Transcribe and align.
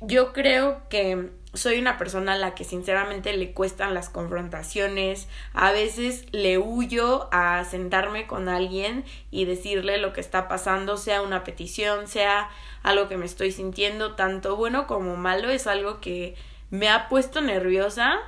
yo 0.00 0.32
creo 0.32 0.82
que 0.88 1.30
soy 1.54 1.78
una 1.78 1.96
persona 1.96 2.34
a 2.34 2.38
la 2.38 2.54
que 2.54 2.64
sinceramente 2.64 3.36
le 3.36 3.52
cuestan 3.52 3.94
las 3.94 4.10
confrontaciones. 4.10 5.28
A 5.54 5.72
veces 5.72 6.26
le 6.32 6.58
huyo 6.58 7.28
a 7.32 7.64
sentarme 7.64 8.26
con 8.26 8.48
alguien 8.48 9.04
y 9.30 9.44
decirle 9.44 9.98
lo 9.98 10.12
que 10.12 10.20
está 10.20 10.46
pasando, 10.46 10.96
sea 10.96 11.22
una 11.22 11.44
petición, 11.44 12.06
sea 12.06 12.50
algo 12.82 13.08
que 13.08 13.16
me 13.16 13.26
estoy 13.26 13.50
sintiendo, 13.50 14.14
tanto 14.14 14.56
bueno 14.56 14.86
como 14.86 15.16
malo, 15.16 15.50
es 15.50 15.66
algo 15.66 16.00
que 16.00 16.36
me 16.70 16.88
ha 16.88 17.08
puesto 17.08 17.40
nerviosa 17.40 18.18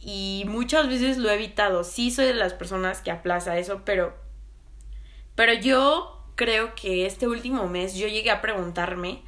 y 0.00 0.44
muchas 0.48 0.88
veces 0.88 1.18
lo 1.18 1.30
he 1.30 1.34
evitado. 1.34 1.84
Sí 1.84 2.10
soy 2.10 2.26
de 2.26 2.34
las 2.34 2.54
personas 2.54 3.00
que 3.00 3.10
aplaza 3.10 3.58
eso, 3.58 3.82
pero 3.84 4.14
pero 5.34 5.54
yo 5.54 6.20
creo 6.34 6.74
que 6.74 7.06
este 7.06 7.26
último 7.28 7.68
mes 7.68 7.94
yo 7.94 8.08
llegué 8.08 8.30
a 8.30 8.42
preguntarme 8.42 9.22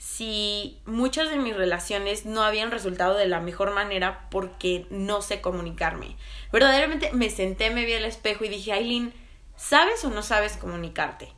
si 0.00 0.80
muchas 0.86 1.28
de 1.28 1.36
mis 1.36 1.54
relaciones 1.54 2.24
no 2.24 2.42
habían 2.42 2.70
resultado 2.70 3.18
de 3.18 3.28
la 3.28 3.40
mejor 3.40 3.74
manera 3.74 4.28
porque 4.30 4.86
no 4.88 5.20
sé 5.20 5.42
comunicarme. 5.42 6.16
Verdaderamente 6.50 7.12
me 7.12 7.28
senté, 7.28 7.68
me 7.68 7.84
vi 7.84 7.92
al 7.92 8.06
espejo 8.06 8.46
y 8.46 8.48
dije, 8.48 8.72
Aileen, 8.72 9.12
¿sabes 9.56 10.02
o 10.06 10.08
no 10.08 10.22
sabes 10.22 10.56
comunicarte? 10.56 11.28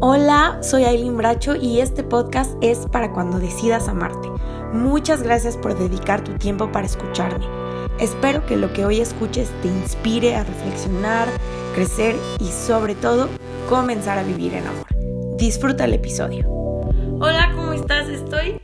Hola, 0.00 0.58
soy 0.62 0.82
Aileen 0.82 1.16
Bracho 1.16 1.54
y 1.54 1.80
este 1.80 2.02
podcast 2.02 2.56
es 2.60 2.86
para 2.90 3.12
cuando 3.12 3.38
decidas 3.38 3.86
amarte. 3.86 4.28
Muchas 4.72 5.22
gracias 5.22 5.56
por 5.56 5.78
dedicar 5.78 6.24
tu 6.24 6.36
tiempo 6.38 6.72
para 6.72 6.86
escucharme. 6.86 7.46
Espero 8.00 8.44
que 8.46 8.56
lo 8.56 8.72
que 8.72 8.84
hoy 8.84 9.00
escuches 9.00 9.48
te 9.62 9.68
inspire 9.68 10.34
a 10.34 10.42
reflexionar, 10.42 11.28
crecer 11.72 12.16
y 12.40 12.46
sobre 12.46 12.96
todo 12.96 13.28
comenzar 13.68 14.18
a 14.18 14.24
vivir 14.24 14.54
en 14.54 14.66
amor. 14.66 14.86
Disfruta 15.36 15.84
el 15.84 15.94
episodio. 15.94 16.57
Hola, 17.20 17.50
¿cómo 17.52 17.72
estás? 17.72 18.08
Estoy 18.08 18.60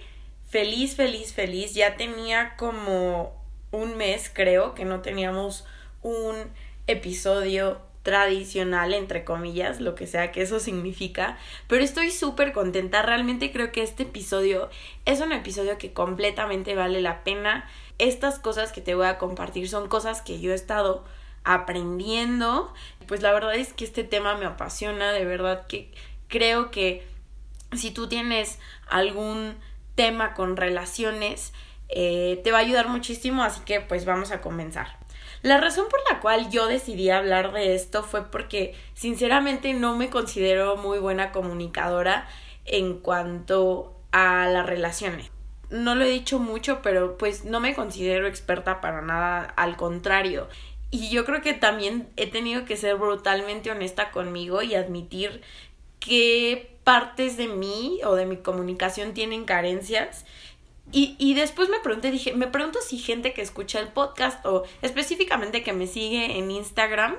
feliz, 0.49 0.95
feliz, 0.95 1.35
feliz. 1.35 1.75
Ya 1.75 1.97
tenía 1.97 2.55
como 2.57 3.35
un 3.73 3.97
mes, 3.97 4.31
creo, 4.33 4.75
que 4.75 4.85
no 4.85 5.01
teníamos 5.01 5.67
un 6.03 6.37
episodio 6.87 7.81
tradicional, 8.05 8.95
entre 8.95 9.25
comillas, 9.25 9.81
lo 9.81 9.97
que 9.97 10.07
sea 10.07 10.31
que 10.31 10.43
eso 10.43 10.61
significa, 10.61 11.37
pero 11.67 11.83
estoy 11.83 12.13
súper 12.13 12.53
contenta, 12.53 13.03
realmente 13.03 13.51
creo 13.51 13.73
que 13.73 13.83
este 13.83 14.05
episodio 14.05 14.69
es 15.05 15.21
un 15.21 15.33
episodio 15.33 15.77
que 15.77 15.93
completamente 15.93 16.77
vale 16.77 17.01
la 17.01 17.25
pena. 17.25 17.69
Estas 17.99 18.39
cosas 18.39 18.71
que 18.71 18.83
te 18.83 18.95
voy 18.95 19.07
a 19.07 19.19
compartir 19.19 19.69
son 19.69 19.89
cosas 19.89 20.23
que 20.23 20.39
yo 20.39 20.53
he 20.53 20.55
estado 20.55 21.03
aprendiendo, 21.43 22.73
pues 23.09 23.21
la 23.21 23.33
verdad 23.33 23.57
es 23.57 23.73
que 23.73 23.85
este 23.85 24.05
tema 24.05 24.37
me 24.37 24.47
apasiona, 24.47 25.11
de 25.11 25.25
verdad 25.25 25.67
que 25.67 25.91
creo 26.29 26.71
que 26.71 27.14
si 27.79 27.91
tú 27.91 28.09
tienes 28.09 28.59
algún 28.89 29.57
tema 29.95 30.35
con 30.35 30.57
relaciones, 30.57 31.53
eh, 31.89 32.41
te 32.43 32.53
va 32.53 32.59
a 32.59 32.63
ayudar 32.63 32.89
muchísimo, 32.89 33.43
así 33.43 33.61
que 33.65 33.81
pues 33.81 34.05
vamos 34.05 34.33
a 34.33 34.41
comenzar. 34.41 34.99
La 35.43 35.59
razón 35.59 35.87
por 35.91 36.01
la 36.11 36.21
cual 36.21 36.51
yo 36.51 36.67
decidí 36.67 37.11
hablar 37.11 37.53
de 37.53 37.75
esto 37.75 38.03
fue 38.03 38.31
porque 38.31 38.75
sinceramente 38.95 39.75
no 39.75 39.97
me 39.97 40.09
considero 40.09 40.77
muy 40.77 40.99
buena 40.99 41.33
comunicadora 41.33 42.27
en 42.65 42.99
cuanto 42.99 43.95
a 44.11 44.49
las 44.49 44.65
relaciones. 44.65 45.31
No 45.69 45.95
lo 45.95 46.05
he 46.05 46.11
dicho 46.11 46.39
mucho, 46.39 46.81
pero 46.83 47.19
pues 47.19 47.45
no 47.45 47.61
me 47.61 47.75
considero 47.75 48.27
experta 48.27 48.81
para 48.81 49.03
nada, 49.03 49.43
al 49.57 49.77
contrario. 49.77 50.49
Y 50.91 51.11
yo 51.11 51.25
creo 51.25 51.43
que 51.43 51.53
también 51.53 52.09
he 52.17 52.27
tenido 52.27 52.65
que 52.65 52.77
ser 52.77 52.97
brutalmente 52.97 53.71
honesta 53.71 54.13
conmigo 54.13 54.63
y 54.63 54.75
admitir 54.77 55.43
que 56.01 56.74
partes 56.85 57.37
de 57.37 57.49
mí 57.49 58.01
o 58.05 58.15
de 58.15 58.27
mi 58.27 58.37
comunicación 58.37 59.15
tienen 59.15 59.45
carencias. 59.45 60.25
Y, 60.93 61.17
y, 61.19 61.35
después 61.35 61.71
me 61.71 61.81
pregunté, 61.81 62.11
dije, 62.11 62.35
me 62.35 62.47
pregunto 62.47 62.79
si 62.81 62.99
gente 62.99 63.33
que 63.33 63.41
escucha 63.43 63.81
el 63.81 63.89
podcast 63.89 64.45
o 64.45 64.65
específicamente 64.83 65.63
que 65.63 65.73
me 65.73 65.87
sigue 65.87 66.39
en 66.39 66.51
Instagram 66.51 67.17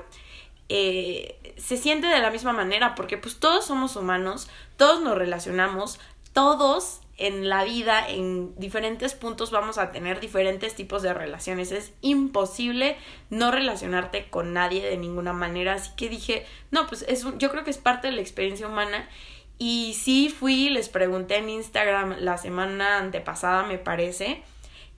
eh, 0.68 1.54
se 1.58 1.78
siente 1.78 2.08
de 2.08 2.20
la 2.20 2.32
misma 2.32 2.54
manera, 2.54 2.96
porque 2.96 3.18
pues 3.18 3.40
todos 3.40 3.66
somos 3.66 3.96
humanos, 3.96 4.50
todos 4.78 5.02
nos 5.02 5.18
relacionamos, 5.18 6.00
todos 6.34 7.02
en 7.18 7.48
la 7.48 7.64
vida, 7.64 8.10
en 8.10 8.54
diferentes 8.56 9.14
puntos 9.14 9.52
vamos 9.52 9.78
a 9.78 9.92
tener 9.92 10.20
diferentes 10.20 10.76
tipos 10.76 11.02
de 11.02 11.14
relaciones. 11.14 11.72
Es 11.72 11.94
imposible 12.02 12.98
no 13.30 13.52
relacionarte 13.52 14.30
con 14.30 14.54
nadie 14.54 14.84
de 14.84 14.98
ninguna 14.98 15.34
manera. 15.34 15.76
Así 15.76 15.92
que 15.96 16.10
dije, 16.10 16.46
no, 16.72 16.88
pues 16.88 17.06
es 17.08 17.24
yo 17.38 17.52
creo 17.52 17.64
que 17.64 17.72
es 17.72 17.78
parte 17.78 18.08
de 18.08 18.14
la 18.14 18.22
experiencia 18.22 18.68
humana 18.68 19.08
y 19.58 19.94
sí 19.94 20.30
fui, 20.30 20.70
les 20.70 20.90
pregunté 20.90 21.38
en 21.38 21.50
Instagram 21.50 22.18
la 22.20 22.38
semana 22.38 22.98
antepasada, 22.98 23.64
me 23.64 23.78
parece. 23.78 24.44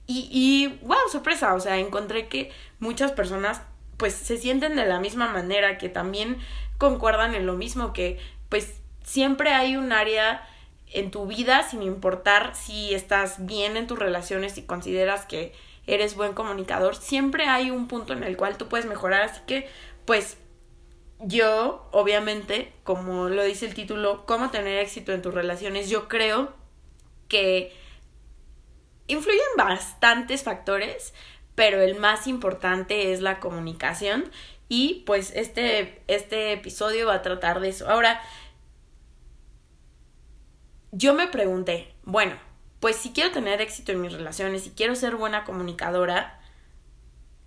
Y, 0.06 0.28
y 0.32 0.78
wow, 0.86 0.96
sorpresa, 1.10 1.54
o 1.54 1.60
sea, 1.60 1.78
encontré 1.78 2.28
que 2.28 2.50
muchas 2.80 3.12
personas 3.12 3.62
pues 3.96 4.14
se 4.14 4.38
sienten 4.38 4.76
de 4.76 4.86
la 4.86 5.00
misma 5.00 5.28
manera, 5.28 5.76
que 5.78 5.88
también 5.88 6.38
concuerdan 6.78 7.34
en 7.34 7.46
lo 7.46 7.54
mismo, 7.54 7.92
que 7.92 8.18
pues 8.48 8.80
siempre 9.02 9.52
hay 9.52 9.76
un 9.76 9.92
área 9.92 10.46
en 10.92 11.10
tu 11.10 11.26
vida, 11.26 11.62
sin 11.64 11.82
importar 11.82 12.54
si 12.54 12.94
estás 12.94 13.44
bien 13.44 13.76
en 13.76 13.86
tus 13.86 13.98
relaciones 13.98 14.56
y 14.56 14.62
consideras 14.62 15.26
que 15.26 15.52
eres 15.86 16.14
buen 16.14 16.32
comunicador, 16.34 16.96
siempre 16.96 17.44
hay 17.44 17.70
un 17.70 17.88
punto 17.88 18.12
en 18.12 18.22
el 18.22 18.36
cual 18.36 18.56
tú 18.56 18.68
puedes 18.68 18.86
mejorar, 18.86 19.22
así 19.22 19.40
que 19.46 19.68
pues 20.04 20.38
yo, 21.20 21.88
obviamente, 21.92 22.72
como 22.84 23.28
lo 23.28 23.42
dice 23.42 23.66
el 23.66 23.74
título, 23.74 24.24
cómo 24.26 24.50
tener 24.50 24.78
éxito 24.78 25.12
en 25.12 25.22
tus 25.22 25.34
relaciones, 25.34 25.90
yo 25.90 26.08
creo 26.08 26.54
que 27.28 27.72
influyen 29.08 29.40
bastantes 29.56 30.42
factores, 30.44 31.14
pero 31.54 31.80
el 31.80 31.96
más 31.96 32.26
importante 32.26 33.12
es 33.12 33.20
la 33.20 33.40
comunicación 33.40 34.30
y 34.68 35.02
pues 35.06 35.32
este, 35.34 36.02
este 36.06 36.52
episodio 36.52 37.06
va 37.06 37.14
a 37.14 37.22
tratar 37.22 37.60
de 37.60 37.70
eso. 37.70 37.88
Ahora, 37.88 38.20
yo 40.92 41.14
me 41.14 41.26
pregunté, 41.26 41.94
bueno, 42.04 42.36
pues 42.80 42.96
si 42.96 43.12
quiero 43.12 43.32
tener 43.32 43.60
éxito 43.60 43.92
en 43.92 44.00
mis 44.00 44.12
relaciones, 44.12 44.62
si 44.62 44.70
quiero 44.70 44.94
ser 44.94 45.16
buena 45.16 45.44
comunicadora, 45.44 46.37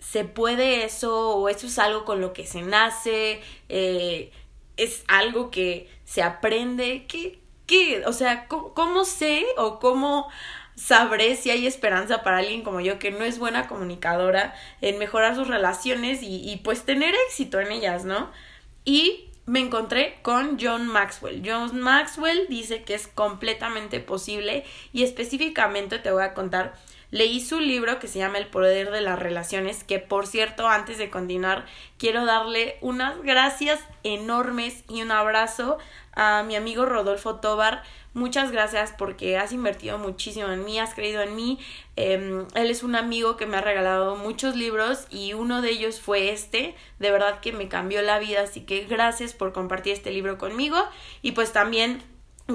¿Se 0.01 0.25
puede 0.25 0.83
eso 0.83 1.37
o 1.37 1.47
eso 1.47 1.67
es 1.67 1.79
algo 1.79 2.03
con 2.03 2.19
lo 2.19 2.33
que 2.33 2.45
se 2.45 2.63
nace? 2.63 3.39
Eh, 3.69 4.31
¿Es 4.75 5.03
algo 5.07 5.51
que 5.51 5.89
se 6.03 6.23
aprende? 6.23 7.05
¿Qué? 7.07 7.39
qué? 7.67 8.03
O 8.05 8.11
sea, 8.11 8.47
¿cómo, 8.47 9.05
sé 9.05 9.45
o 9.57 9.79
cómo 9.79 10.27
sabré 10.75 11.35
si 11.35 11.51
hay 11.51 11.67
esperanza 11.67 12.23
para 12.23 12.39
alguien 12.39 12.63
como 12.63 12.81
yo 12.81 12.99
que 12.99 13.11
no 13.11 13.23
es 13.23 13.39
buena 13.39 13.67
comunicadora 13.67 14.55
en 14.81 14.97
mejorar 14.97 15.35
sus 15.35 15.47
relaciones 15.47 16.23
y, 16.23 16.49
y 16.49 16.57
pues 16.57 16.83
tener 16.83 17.13
éxito 17.27 17.59
en 17.59 17.71
ellas, 17.71 18.03
¿no? 18.03 18.31
Y 18.83 19.29
me 19.45 19.59
encontré 19.59 20.19
con 20.23 20.57
John 20.59 20.87
Maxwell. 20.87 21.43
John 21.45 21.79
Maxwell 21.79 22.47
dice 22.49 22.83
que 22.83 22.95
es 22.95 23.07
completamente 23.07 23.99
posible 23.99 24.65
y 24.93 25.03
específicamente 25.03 25.99
te 25.99 26.11
voy 26.11 26.23
a 26.23 26.33
contar 26.33 26.73
Leí 27.11 27.41
su 27.41 27.59
libro 27.59 27.99
que 27.99 28.07
se 28.07 28.19
llama 28.19 28.37
El 28.37 28.47
poder 28.47 28.89
de 28.89 29.01
las 29.01 29.19
relaciones, 29.19 29.83
que 29.83 29.99
por 29.99 30.25
cierto, 30.25 30.69
antes 30.69 30.97
de 30.97 31.09
continuar, 31.09 31.65
quiero 31.97 32.25
darle 32.25 32.77
unas 32.79 33.21
gracias 33.21 33.81
enormes 34.03 34.85
y 34.87 35.01
un 35.01 35.11
abrazo 35.11 35.77
a 36.13 36.43
mi 36.43 36.55
amigo 36.55 36.85
Rodolfo 36.85 37.35
Tobar. 37.35 37.83
Muchas 38.13 38.51
gracias 38.51 38.93
porque 38.97 39.37
has 39.37 39.51
invertido 39.51 39.97
muchísimo 39.97 40.47
en 40.47 40.65
mí, 40.65 40.79
has 40.79 40.93
creído 40.93 41.21
en 41.21 41.35
mí. 41.35 41.59
Em, 41.95 42.45
él 42.55 42.69
es 42.69 42.83
un 42.83 42.95
amigo 42.95 43.37
que 43.37 43.45
me 43.45 43.57
ha 43.57 43.61
regalado 43.61 44.15
muchos 44.15 44.55
libros 44.55 45.07
y 45.09 45.33
uno 45.33 45.61
de 45.61 45.69
ellos 45.71 45.99
fue 45.99 46.31
este. 46.31 46.75
De 46.99 47.11
verdad 47.11 47.39
que 47.39 47.53
me 47.53 47.69
cambió 47.69 48.01
la 48.01 48.19
vida, 48.19 48.41
así 48.41 48.61
que 48.61 48.85
gracias 48.85 49.33
por 49.33 49.53
compartir 49.53 49.93
este 49.93 50.11
libro 50.11 50.37
conmigo. 50.37 50.77
Y 51.21 51.31
pues 51.31 51.53
también 51.53 52.03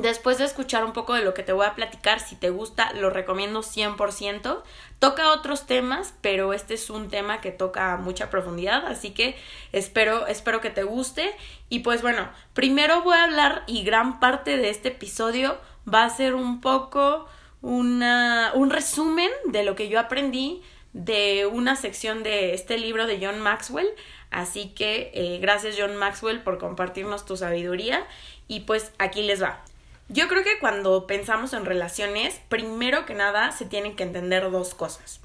Después 0.03 0.39
de 0.39 0.45
escuchar 0.45 0.85
un 0.85 0.93
poco 0.93 1.15
de 1.15 1.23
lo 1.23 1.33
que 1.33 1.43
te 1.43 1.53
voy 1.53 1.65
a 1.65 1.75
platicar, 1.75 2.21
si 2.21 2.37
te 2.37 2.51
gusta, 2.51 2.93
lo 2.93 3.11
recomiendo 3.11 3.63
100%. 3.63 4.63
Toca 4.99 5.33
otros 5.33 5.67
temas, 5.67 6.15
pero 6.21 6.53
este 6.53 6.75
es 6.75 6.91
un 6.91 7.09
tema 7.09 7.41
que 7.41 7.51
toca 7.51 7.97
mucha 7.97 8.29
profundidad, 8.29 8.87
así 8.87 9.11
que 9.11 9.37
espero, 9.73 10.27
espero 10.27 10.61
que 10.61 10.71
te 10.71 10.83
guste. 10.83 11.35
Y 11.69 11.81
pues 11.81 12.03
bueno, 12.03 12.29
primero 12.53 13.03
voy 13.03 13.17
a 13.17 13.25
hablar 13.25 13.63
y 13.67 13.85
gran 13.85 14.21
parte 14.21 14.57
de 14.57 14.71
este 14.71 14.89
episodio 14.89 15.59
va 15.93 16.05
a 16.05 16.11
ser 16.11 16.35
un 16.35 16.61
poco 16.61 17.27
una, 17.63 18.53
un 18.55 18.71
resumen 18.71 19.31
de 19.47 19.65
lo 19.65 19.77
que 19.77 19.89
yo 19.89 19.99
aprendí 19.99 20.63
de 20.93 21.47
una 21.47 21.77
sección 21.77 22.23
de 22.23 22.55
este 22.55 22.79
libro 22.79 23.07
de 23.07 23.25
John 23.25 23.41
Maxwell. 23.41 23.89
Así 24.31 24.71
que 24.71 25.11
eh, 25.15 25.39
gracias 25.41 25.77
John 25.79 25.97
Maxwell 25.97 26.43
por 26.43 26.59
compartirnos 26.59 27.25
tu 27.25 27.37
sabiduría 27.37 28.07
y 28.49 28.61
pues 28.61 28.93
aquí 28.99 29.23
les 29.23 29.43
va. 29.43 29.63
Yo 30.09 30.29
creo 30.29 30.45
que 30.45 30.59
cuando 30.61 31.07
pensamos 31.07 31.53
en 31.53 31.65
relaciones, 31.65 32.41
primero 32.49 33.07
que 33.07 33.15
nada 33.15 33.51
se 33.51 33.65
tienen 33.65 33.97
que 33.97 34.05
entender 34.05 34.51
dos 34.51 34.75
cosas. 34.75 35.21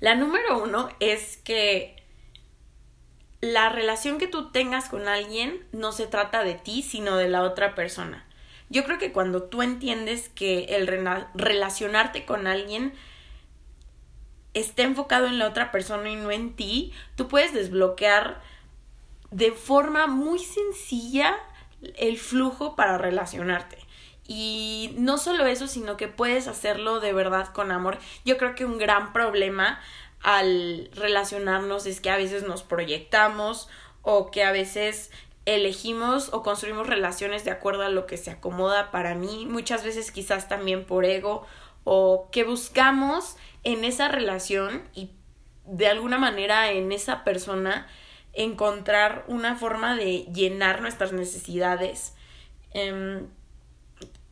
La 0.00 0.16
número 0.16 0.62
uno 0.62 0.88
es 0.98 1.36
que 1.38 1.94
la 3.40 3.68
relación 3.68 4.18
que 4.18 4.26
tú 4.26 4.50
tengas 4.50 4.88
con 4.88 5.06
alguien 5.06 5.64
no 5.72 5.92
se 5.92 6.06
trata 6.06 6.42
de 6.42 6.54
ti, 6.54 6.82
sino 6.82 7.16
de 7.16 7.28
la 7.28 7.42
otra 7.42 7.74
persona. 7.74 8.26
Yo 8.70 8.84
creo 8.84 8.98
que 8.98 9.12
cuando 9.12 9.44
tú 9.44 9.62
entiendes 9.62 10.30
que 10.30 10.64
el 10.64 10.88
relacionarte 11.34 12.24
con 12.24 12.46
alguien 12.46 12.92
esté 14.54 14.82
enfocado 14.82 15.26
en 15.26 15.38
la 15.38 15.46
otra 15.46 15.70
persona 15.70 16.08
y 16.08 16.16
no 16.16 16.30
en 16.30 16.56
ti, 16.56 16.92
tú 17.16 17.28
puedes 17.28 17.52
desbloquear 17.52 18.40
de 19.30 19.52
forma 19.52 20.06
muy 20.06 20.38
sencilla 20.38 21.36
el 21.96 22.18
flujo 22.18 22.74
para 22.74 22.98
relacionarte. 22.98 23.83
Y 24.26 24.94
no 24.96 25.18
solo 25.18 25.46
eso, 25.46 25.66
sino 25.66 25.96
que 25.96 26.08
puedes 26.08 26.48
hacerlo 26.48 27.00
de 27.00 27.12
verdad 27.12 27.48
con 27.52 27.70
amor. 27.70 27.98
Yo 28.24 28.38
creo 28.38 28.54
que 28.54 28.64
un 28.64 28.78
gran 28.78 29.12
problema 29.12 29.80
al 30.22 30.90
relacionarnos 30.94 31.86
es 31.86 32.00
que 32.00 32.10
a 32.10 32.16
veces 32.16 32.44
nos 32.44 32.62
proyectamos 32.62 33.68
o 34.02 34.30
que 34.30 34.42
a 34.42 34.52
veces 34.52 35.10
elegimos 35.46 36.32
o 36.32 36.42
construimos 36.42 36.86
relaciones 36.86 37.44
de 37.44 37.50
acuerdo 37.50 37.82
a 37.82 37.90
lo 37.90 38.06
que 38.06 38.16
se 38.16 38.30
acomoda 38.30 38.90
para 38.90 39.14
mí, 39.14 39.46
muchas 39.46 39.84
veces 39.84 40.10
quizás 40.10 40.48
también 40.48 40.86
por 40.86 41.04
ego 41.04 41.46
o 41.84 42.28
que 42.32 42.44
buscamos 42.44 43.36
en 43.62 43.84
esa 43.84 44.08
relación 44.08 44.82
y 44.94 45.10
de 45.66 45.88
alguna 45.88 46.18
manera 46.18 46.72
en 46.72 46.92
esa 46.92 47.24
persona 47.24 47.86
encontrar 48.32 49.24
una 49.28 49.56
forma 49.56 49.96
de 49.96 50.24
llenar 50.32 50.80
nuestras 50.80 51.12
necesidades. 51.12 52.14
Em, 52.72 53.28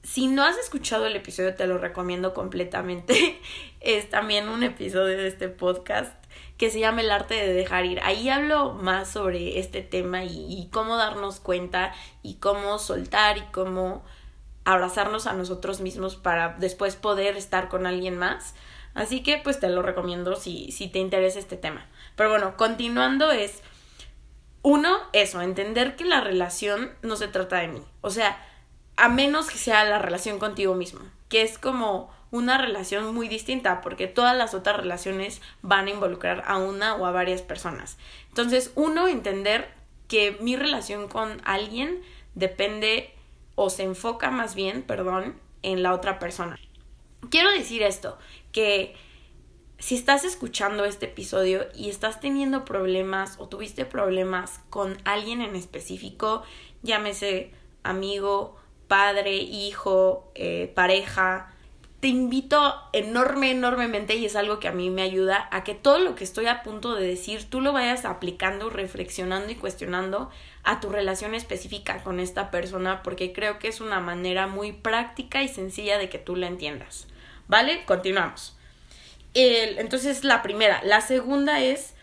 si 0.03 0.27
no 0.27 0.43
has 0.43 0.59
escuchado 0.59 1.07
el 1.07 1.17
episodio, 1.17 1.55
te 1.55 1.67
lo 1.67 1.79
recomiendo 1.79 2.35
completamente. 2.35 3.41
es 3.81 4.11
también 4.11 4.49
un 4.49 4.63
episodio 4.63 5.17
de 5.17 5.29
este 5.29 5.49
podcast 5.49 6.13
que 6.59 6.71
se 6.71 6.81
llama 6.81 7.01
El 7.01 7.11
arte 7.11 7.35
de 7.35 7.53
dejar 7.53 7.87
ir. 7.87 8.01
Ahí 8.03 8.29
hablo 8.29 8.73
más 8.75 9.11
sobre 9.11 9.59
este 9.59 9.83
tema 9.83 10.25
y, 10.25 10.69
cómo 10.73 10.97
darnos 10.97 11.41
cuenta 11.41 11.93
y 12.23 12.35
cómo 12.35 12.79
soltar 12.79 13.39
y 13.39 13.43
cómo 13.53 14.05
abrazarnos 14.65 15.27
a 15.27 15.33
nosotros 15.33 15.81
mismos 15.81 16.17
para 16.17 16.57
después 16.59 16.95
poder 16.97 17.37
estar 17.37 17.69
con 17.69 17.87
alguien 17.87 18.19
más. 18.19 18.55
Así 18.95 19.23
que 19.23 19.39
pues 19.39 19.59
te 19.59 19.69
lo 19.69 19.83
recomiendo 19.83 20.37
si, 20.37 20.71
si 20.73 20.89
te 20.89 20.99
interesa 20.99 21.39
este 21.39 21.57
tema. 21.57 21.87
Pero 22.15 22.31
bueno, 22.31 22.57
continuando 22.57 23.31
es, 23.33 23.63
uno, 24.63 24.99
eso, 25.13 25.41
entender 25.43 25.97
que 25.97 26.05
la 26.05 26.21
relación 26.21 26.93
no 27.03 27.17
se 27.17 27.29
trata 27.29 27.57
de 27.59 27.69
mí. 27.69 27.83
O 28.03 28.11
sea, 28.11 28.39
a 29.03 29.09
menos 29.09 29.51
que 29.51 29.59
sea 29.59 29.85
la 29.85 29.99
relación 29.99 30.39
contigo 30.39 30.77
mismo, 30.77 31.01
que 31.29 31.43
es 31.43 31.59
como 31.59 32.09
una 32.31 32.57
relación 32.57 33.13
muy 33.13 33.27
distinta, 33.27 33.81
porque 33.81 34.07
todas 34.07 34.37
las 34.37 34.55
otras 34.55 34.77
relaciones 34.77 35.43
van 35.61 35.89
a 35.89 35.91
involucrar 35.91 36.45
a 36.47 36.59
una 36.59 36.95
o 36.95 37.05
a 37.05 37.11
varias 37.11 37.43
personas. 37.43 37.99
Entonces, 38.29 38.71
uno, 38.77 39.09
entender 39.09 39.69
que 40.07 40.39
mi 40.41 40.55
relación 40.55 41.09
con 41.09 41.43
alguien 41.45 42.01
depende 42.37 43.13
o 43.57 43.71
se 43.71 43.83
enfoca 43.83 44.31
más 44.31 44.55
bien, 44.55 44.83
perdón, 44.83 45.35
en 45.63 45.83
la 45.83 45.95
otra 45.95 46.21
persona. 46.21 46.57
Quiero 47.29 47.51
decir 47.51 47.83
esto, 47.83 48.19
que 48.53 48.95
si 49.81 49.97
estás 49.97 50.25
escuchando 50.25 50.85
este 50.85 51.07
episodio 51.07 51.67
y 51.75 51.91
estás 51.91 52.21
teniendo 52.21 52.65
problemas 52.65 53.35
o 53.41 53.49
tuviste 53.49 53.85
problemas 53.85 54.61
con 54.71 54.97
alguien 55.05 55.41
en 55.41 55.57
específico, 55.57 56.45
llámese 56.83 57.51
amigo, 57.83 58.62
padre, 58.93 59.37
hijo, 59.37 60.31
eh, 60.35 60.71
pareja, 60.75 61.51
te 62.01 62.09
invito 62.09 62.75
enorme, 62.93 63.51
enormemente, 63.51 64.17
y 64.17 64.27
es 64.27 64.37
algo 64.37 64.61
que 64.61 64.69
a 64.69 64.73
mí 64.73 64.91
me 64.91 65.01
ayuda, 65.01 65.49
a 65.51 65.65
que 65.65 65.75
todo 65.75 65.99
lo 65.99 66.15
que 66.15 66.25
estoy 66.25 66.45
a 66.47 66.63
punto 66.63 66.95
de 66.95 67.07
decir, 67.07 67.49
tú 67.49 67.63
lo 67.63 67.73
vayas 67.73 68.05
aplicando, 68.05 68.69
reflexionando 68.69 69.51
y 69.51 69.55
cuestionando 69.55 70.29
a 70.63 70.81
tu 70.81 70.91
relación 70.91 71.35
específica 71.35 72.05
con 72.05 72.21
esta 72.21 72.51
persona, 72.51 73.03
porque 73.03 73.33
creo 73.33 73.59
que 73.59 73.69
es 73.69 73.81
una 73.81 74.01
manera 74.01 74.47
muy 74.47 74.73
práctica 74.73 75.43
y 75.43 75.49
sencilla 75.49 75.97
de 75.97 76.11
que 76.11 76.19
tú 76.19 76.37
la 76.37 76.49
entiendas. 76.49 77.07
¿Vale? 77.49 77.87
Continuamos. 77.87 78.59
entonces, 79.33 80.23
la 80.23 80.43
primera. 80.43 80.83
La 80.85 81.01
segunda 81.01 81.63
es 81.63 81.95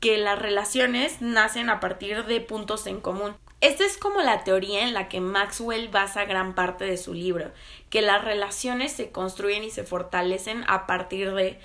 que 0.00 0.18
las 0.18 0.40
relaciones 0.40 1.22
nacen 1.22 1.70
a 1.70 1.78
partir 1.78 2.24
de 2.24 2.40
puntos 2.40 2.88
en 2.88 3.00
común. 3.00 3.36
Esta 3.62 3.84
es 3.84 3.96
como 3.96 4.22
la 4.22 4.42
teoría 4.42 4.82
en 4.82 4.92
la 4.92 5.08
que 5.08 5.20
Maxwell 5.20 5.88
basa 5.88 6.24
gran 6.24 6.56
parte 6.56 6.84
de 6.84 6.96
su 6.96 7.14
libro, 7.14 7.52
que 7.90 8.02
las 8.02 8.24
relaciones 8.24 8.90
se 8.90 9.12
construyen 9.12 9.62
y 9.62 9.70
se 9.70 9.84
fortalecen 9.84 10.64
a 10.66 10.84
partir 10.88 11.32
de 11.32 11.60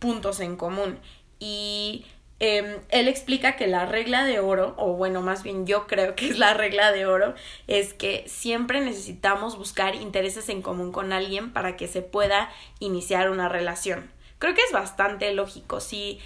puntos 0.00 0.40
en 0.40 0.56
común. 0.56 0.98
Y 1.38 2.04
em, 2.40 2.80
él 2.88 3.06
explica 3.06 3.54
que 3.54 3.68
la 3.68 3.86
regla 3.86 4.24
de 4.24 4.40
oro, 4.40 4.74
o 4.76 4.94
bueno, 4.94 5.22
más 5.22 5.44
bien 5.44 5.68
yo 5.68 5.86
creo 5.86 6.16
que 6.16 6.30
es 6.30 6.36
la 6.36 6.52
regla 6.52 6.90
de 6.90 7.06
oro, 7.06 7.34
es 7.68 7.94
que 7.94 8.24
siempre 8.26 8.80
necesitamos 8.80 9.56
buscar 9.56 9.94
intereses 9.94 10.48
en 10.48 10.62
común 10.62 10.90
con 10.90 11.12
alguien 11.12 11.52
para 11.52 11.76
que 11.76 11.86
se 11.86 12.02
pueda 12.02 12.50
iniciar 12.80 13.30
una 13.30 13.48
relación. 13.48 14.10
Creo 14.38 14.54
que 14.54 14.62
es 14.62 14.72
bastante 14.72 15.32
lógico. 15.32 15.80
Si 15.80 16.20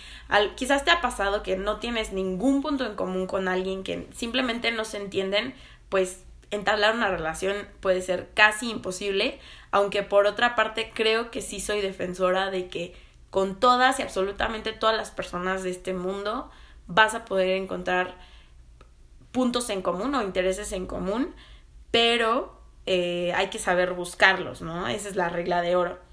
quizás 0.56 0.84
te 0.84 0.90
ha 0.90 1.00
pasado 1.00 1.43
que 1.43 1.56
no 1.56 1.78
tienes 1.78 2.12
ningún 2.12 2.62
punto 2.62 2.84
en 2.87 2.96
común 2.96 3.26
con 3.26 3.49
alguien 3.49 3.84
que 3.84 4.08
simplemente 4.12 4.72
no 4.72 4.84
se 4.84 4.96
entienden, 4.96 5.55
pues 5.88 6.25
entablar 6.50 6.94
una 6.94 7.08
relación 7.08 7.69
puede 7.81 8.02
ser 8.02 8.31
casi 8.34 8.70
imposible, 8.70 9.38
aunque 9.70 10.02
por 10.02 10.26
otra 10.26 10.55
parte 10.55 10.90
creo 10.94 11.31
que 11.31 11.43
sí 11.43 11.60
soy 11.60 11.81
defensora 11.81 12.50
de 12.50 12.69
que 12.69 12.94
con 13.31 13.60
todas 13.60 13.99
y 13.99 14.02
absolutamente 14.02 14.72
todas 14.72 14.96
las 14.96 15.11
personas 15.11 15.62
de 15.62 15.70
este 15.70 15.93
mundo 15.93 16.50
vas 16.87 17.14
a 17.14 17.25
poder 17.26 17.50
encontrar 17.50 18.16
puntos 19.32 19.69
en 19.70 19.82
común 19.82 20.14
o 20.14 20.22
intereses 20.22 20.72
en 20.72 20.87
común, 20.87 21.34
pero 21.90 22.58
eh, 22.87 23.32
hay 23.34 23.49
que 23.49 23.58
saber 23.58 23.93
buscarlos, 23.93 24.62
¿no? 24.62 24.88
Esa 24.88 25.11
es 25.11 25.16
la 25.16 25.28
regla 25.28 25.61
de 25.61 25.76
oro. 25.76 26.07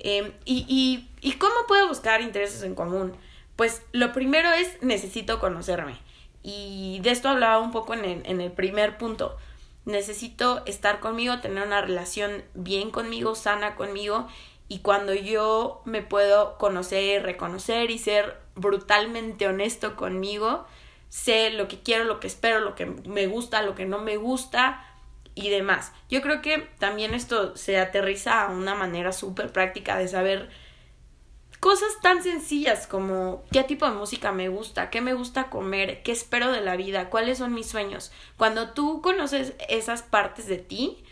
Em, 0.00 0.32
y, 0.44 0.64
y, 0.68 1.08
¿Y 1.20 1.32
cómo 1.34 1.54
puedo 1.66 1.88
buscar 1.88 2.20
intereses 2.20 2.62
en 2.62 2.74
común? 2.74 3.12
Pues 3.56 3.82
lo 3.92 4.12
primero 4.12 4.50
es 4.52 4.82
necesito 4.82 5.40
conocerme. 5.40 5.98
Y 6.42 7.00
de 7.02 7.10
esto 7.10 7.28
hablaba 7.28 7.58
un 7.58 7.72
poco 7.72 7.94
en 7.94 8.04
el, 8.04 8.22
en 8.24 8.40
el 8.40 8.52
primer 8.52 8.98
punto. 8.98 9.36
Necesito 9.84 10.62
estar 10.66 11.00
conmigo, 11.00 11.40
tener 11.40 11.66
una 11.66 11.80
relación 11.80 12.44
bien 12.54 12.90
conmigo, 12.90 13.34
sana 13.34 13.74
conmigo. 13.74 14.28
Y 14.68 14.80
cuando 14.80 15.14
yo 15.14 15.82
me 15.84 16.02
puedo 16.02 16.58
conocer, 16.58 17.22
reconocer 17.22 17.90
y 17.90 17.98
ser 17.98 18.38
brutalmente 18.54 19.46
honesto 19.46 19.96
conmigo, 19.96 20.66
sé 21.08 21.50
lo 21.50 21.68
que 21.68 21.80
quiero, 21.80 22.04
lo 22.04 22.20
que 22.20 22.26
espero, 22.26 22.60
lo 22.60 22.74
que 22.74 22.86
me 22.86 23.26
gusta, 23.26 23.62
lo 23.62 23.74
que 23.74 23.86
no 23.86 23.98
me 23.98 24.18
gusta, 24.18 24.87
y 25.38 25.50
demás. 25.50 25.92
Yo 26.08 26.20
creo 26.20 26.42
que 26.42 26.68
también 26.78 27.14
esto 27.14 27.56
se 27.56 27.78
aterriza 27.78 28.42
a 28.42 28.50
una 28.50 28.74
manera 28.74 29.12
súper 29.12 29.52
práctica 29.52 29.96
de 29.96 30.08
saber 30.08 30.50
cosas 31.60 32.00
tan 32.02 32.22
sencillas 32.22 32.86
como 32.86 33.44
qué 33.50 33.64
tipo 33.64 33.86
de 33.86 33.96
música 33.96 34.32
me 34.32 34.48
gusta, 34.48 34.90
qué 34.90 35.00
me 35.00 35.14
gusta 35.14 35.50
comer, 35.50 36.02
qué 36.02 36.12
espero 36.12 36.52
de 36.52 36.60
la 36.60 36.76
vida, 36.76 37.10
cuáles 37.10 37.38
son 37.38 37.54
mis 37.54 37.68
sueños. 37.68 38.12
Cuando 38.36 38.70
tú 38.70 39.00
conoces 39.02 39.54
esas 39.68 40.02
partes 40.02 40.46
de 40.46 40.58
ti, 40.58 41.04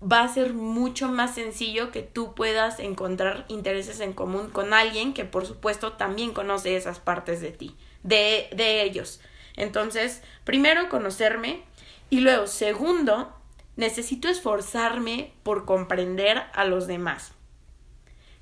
va 0.00 0.22
a 0.22 0.28
ser 0.28 0.52
mucho 0.52 1.08
más 1.08 1.34
sencillo 1.34 1.90
que 1.90 2.02
tú 2.02 2.34
puedas 2.34 2.78
encontrar 2.80 3.46
intereses 3.48 4.00
en 4.00 4.12
común 4.12 4.50
con 4.50 4.74
alguien 4.74 5.14
que 5.14 5.24
por 5.24 5.46
supuesto 5.46 5.94
también 5.94 6.32
conoce 6.32 6.76
esas 6.76 7.00
partes 7.00 7.40
de 7.40 7.52
ti, 7.52 7.76
de, 8.02 8.48
de 8.54 8.82
ellos. 8.82 9.20
Entonces, 9.56 10.22
primero 10.44 10.88
conocerme 10.88 11.62
y 12.08 12.20
luego, 12.20 12.46
segundo, 12.46 13.35
necesito 13.76 14.28
esforzarme 14.28 15.32
por 15.42 15.64
comprender 15.64 16.44
a 16.54 16.64
los 16.64 16.86
demás. 16.86 17.32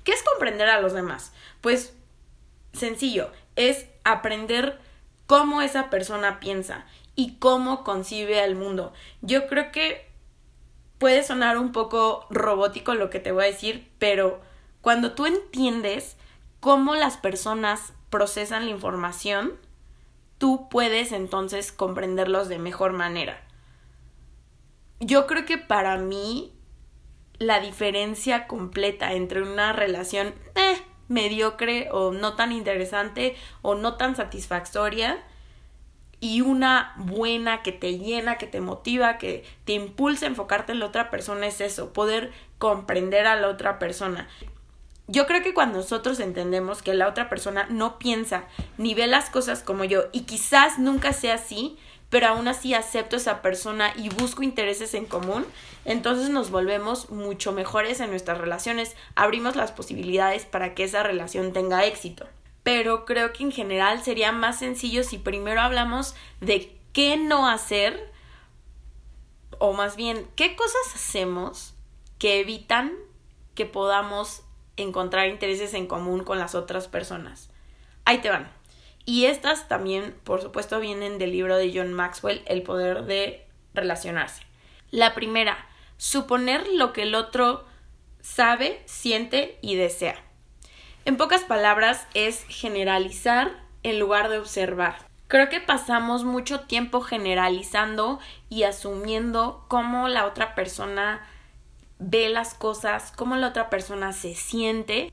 ¿Qué 0.03 0.11
es 0.11 0.23
comprender 0.23 0.69
a 0.69 0.81
los 0.81 0.93
demás? 0.93 1.33
Pues 1.61 1.93
sencillo, 2.73 3.31
es 3.55 3.87
aprender 4.03 4.79
cómo 5.27 5.61
esa 5.61 5.89
persona 5.89 6.39
piensa 6.39 6.85
y 7.15 7.35
cómo 7.35 7.83
concibe 7.83 8.41
al 8.41 8.55
mundo. 8.55 8.93
Yo 9.21 9.47
creo 9.47 9.71
que 9.71 10.09
puede 10.97 11.23
sonar 11.23 11.57
un 11.57 11.71
poco 11.71 12.27
robótico 12.29 12.93
lo 12.93 13.09
que 13.09 13.19
te 13.19 13.31
voy 13.31 13.45
a 13.45 13.47
decir, 13.47 13.89
pero 13.99 14.41
cuando 14.81 15.13
tú 15.13 15.25
entiendes 15.25 16.17
cómo 16.59 16.95
las 16.95 17.17
personas 17.17 17.93
procesan 18.09 18.65
la 18.65 18.71
información, 18.71 19.53
tú 20.37 20.69
puedes 20.69 21.11
entonces 21.11 21.71
comprenderlos 21.71 22.47
de 22.47 22.59
mejor 22.59 22.93
manera 22.93 23.44
yo 24.99 25.27
creo 25.27 25.45
que 25.45 25.57
para 25.57 25.97
mí 25.97 26.53
la 27.37 27.59
diferencia 27.59 28.47
completa 28.47 29.13
entre 29.13 29.41
una 29.41 29.73
relación 29.73 30.33
eh, 30.55 30.81
mediocre 31.07 31.89
o 31.91 32.11
no 32.11 32.35
tan 32.35 32.51
interesante 32.51 33.35
o 33.61 33.75
no 33.75 33.95
tan 33.95 34.15
satisfactoria 34.15 35.23
y 36.19 36.41
una 36.41 36.93
buena 36.97 37.61
que 37.61 37.71
te 37.71 37.99
llena, 37.99 38.37
que 38.37 38.47
te 38.47 38.61
motiva, 38.61 39.17
que 39.17 39.43
te 39.65 39.73
impulsa 39.73 40.25
a 40.25 40.29
enfocarte 40.29 40.71
en 40.71 40.79
la 40.79 40.87
otra 40.87 41.11
persona 41.11 41.47
es 41.47 41.61
eso, 41.61 41.93
poder 41.93 42.31
comprender 42.57 43.27
a 43.27 43.35
la 43.35 43.49
otra 43.49 43.79
persona. 43.79 44.27
Yo 45.07 45.27
creo 45.27 45.43
que 45.43 45.53
cuando 45.53 45.79
nosotros 45.79 46.19
entendemos 46.19 46.81
que 46.81 46.95
la 46.95 47.07
otra 47.07 47.29
persona 47.29 47.67
no 47.69 47.99
piensa 47.99 48.45
ni 48.77 48.95
ve 48.95 49.05
las 49.05 49.29
cosas 49.29 49.61
como 49.61 49.83
yo 49.83 50.05
y 50.13 50.21
quizás 50.21 50.79
nunca 50.79 51.13
sea 51.13 51.35
así, 51.35 51.77
pero 52.09 52.27
aún 52.27 52.47
así 52.47 52.73
acepto 52.73 53.15
a 53.15 53.19
esa 53.19 53.41
persona 53.41 53.93
y 53.95 54.09
busco 54.09 54.43
intereses 54.43 54.93
en 54.93 55.05
común, 55.05 55.45
entonces 55.85 56.29
nos 56.29 56.51
volvemos 56.51 57.09
mucho 57.09 57.51
mejores 57.51 57.99
en 57.99 58.09
nuestras 58.09 58.37
relaciones, 58.37 58.95
abrimos 59.15 59.55
las 59.55 59.71
posibilidades 59.71 60.45
para 60.45 60.73
que 60.73 60.83
esa 60.83 61.03
relación 61.03 61.53
tenga 61.53 61.85
éxito. 61.85 62.27
Pero 62.63 63.05
creo 63.05 63.33
que 63.33 63.43
en 63.43 63.51
general 63.51 64.03
sería 64.03 64.31
más 64.31 64.59
sencillo 64.59 65.03
si 65.03 65.17
primero 65.17 65.61
hablamos 65.61 66.15
de 66.41 66.75
qué 66.93 67.17
no 67.17 67.47
hacer, 67.47 68.11
o 69.59 69.73
más 69.73 69.95
bien, 69.95 70.27
qué 70.35 70.55
cosas 70.55 70.95
hacemos 70.95 71.75
que 72.17 72.39
evitan 72.39 72.93
que 73.53 73.65
podamos 73.65 74.43
encontrar 74.77 75.27
intereses 75.27 75.73
en 75.73 75.87
común 75.87 76.23
con 76.23 76.39
las 76.39 76.55
otras 76.55 76.87
personas. 76.87 77.49
Ahí 78.05 78.19
te 78.19 78.29
van. 78.29 78.54
Y 79.05 79.25
estas 79.25 79.67
también, 79.67 80.15
por 80.23 80.41
supuesto, 80.41 80.79
vienen 80.79 81.19
del 81.19 81.31
libro 81.31 81.57
de 81.57 81.71
John 81.73 81.93
Maxwell, 81.93 82.41
El 82.47 82.63
poder 82.63 83.03
de 83.05 83.45
relacionarse. 83.73 84.41
La 84.89 85.13
primera, 85.13 85.57
suponer 85.97 86.67
lo 86.73 86.91
que 86.91 87.03
el 87.03 87.13
otro 87.13 87.65
sabe, 88.21 88.81
siente 88.85 89.59
y 89.61 89.75
desea. 89.75 90.15
En 91.05 91.17
pocas 91.17 91.43
palabras, 91.43 92.07
es 92.15 92.45
generalizar 92.49 93.51
en 93.83 93.99
lugar 93.99 94.29
de 94.29 94.39
observar. 94.39 94.95
Creo 95.27 95.49
que 95.49 95.59
pasamos 95.59 96.23
mucho 96.23 96.61
tiempo 96.61 97.01
generalizando 97.01 98.19
y 98.49 98.63
asumiendo 98.63 99.65
cómo 99.67 100.07
la 100.07 100.25
otra 100.25 100.55
persona 100.55 101.27
ve 101.99 102.29
las 102.29 102.53
cosas, 102.53 103.11
cómo 103.15 103.35
la 103.35 103.49
otra 103.49 103.69
persona 103.69 104.13
se 104.13 104.33
siente 104.33 105.11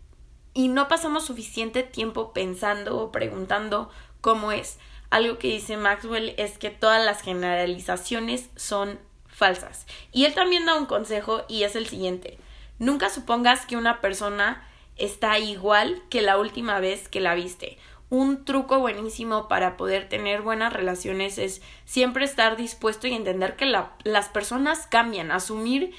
y 0.55 0.69
no 0.69 0.89
pasamos 0.89 1.27
suficiente 1.27 1.83
tiempo 1.83 2.33
pensando 2.33 2.99
o 2.99 3.13
preguntando 3.13 3.91
cómo 4.21 4.53
es. 4.53 4.79
Algo 5.11 5.39
que 5.39 5.49
dice 5.49 5.77
Maxwell 5.77 6.35
es 6.39 6.59
que 6.59 6.71
todas 6.71 7.05
las 7.05 7.21
generalizaciones 7.23 8.49
son 8.57 8.99
falsas. 9.27 9.87
Y 10.13 10.25
él 10.25 10.35
también 10.35 10.67
da 10.67 10.75
un 10.75 10.87
consejo 10.87 11.43
y 11.49 11.65
es 11.65 11.77
el 11.77 11.87
siguiente. 11.87 12.39
Nunca 12.79 13.11
supongas 13.11 13.67
que 13.67 13.77
una 13.77 14.01
persona 14.01 14.67
está 14.97 15.39
igual 15.39 16.03
que 16.11 16.23
la 16.23 16.39
última 16.39 16.81
vez 16.81 17.09
que 17.09 17.21
la 17.21 17.35
viste. 17.35 17.79
Un 18.11 18.45
truco 18.45 18.79
buenísimo 18.79 19.49
para 19.49 19.79
poder 19.79 20.09
tener 20.09 20.43
buenas 20.43 20.73
relaciones 20.73 21.39
es 21.39 21.63
siempre 21.87 22.27
estar 22.27 22.57
dispuesto 22.57 23.07
y 23.07 23.15
entender 23.15 23.57
que 23.57 23.65
las 23.65 24.29
personas 24.29 24.87
cambian, 24.87 25.31
asumir 25.31 25.95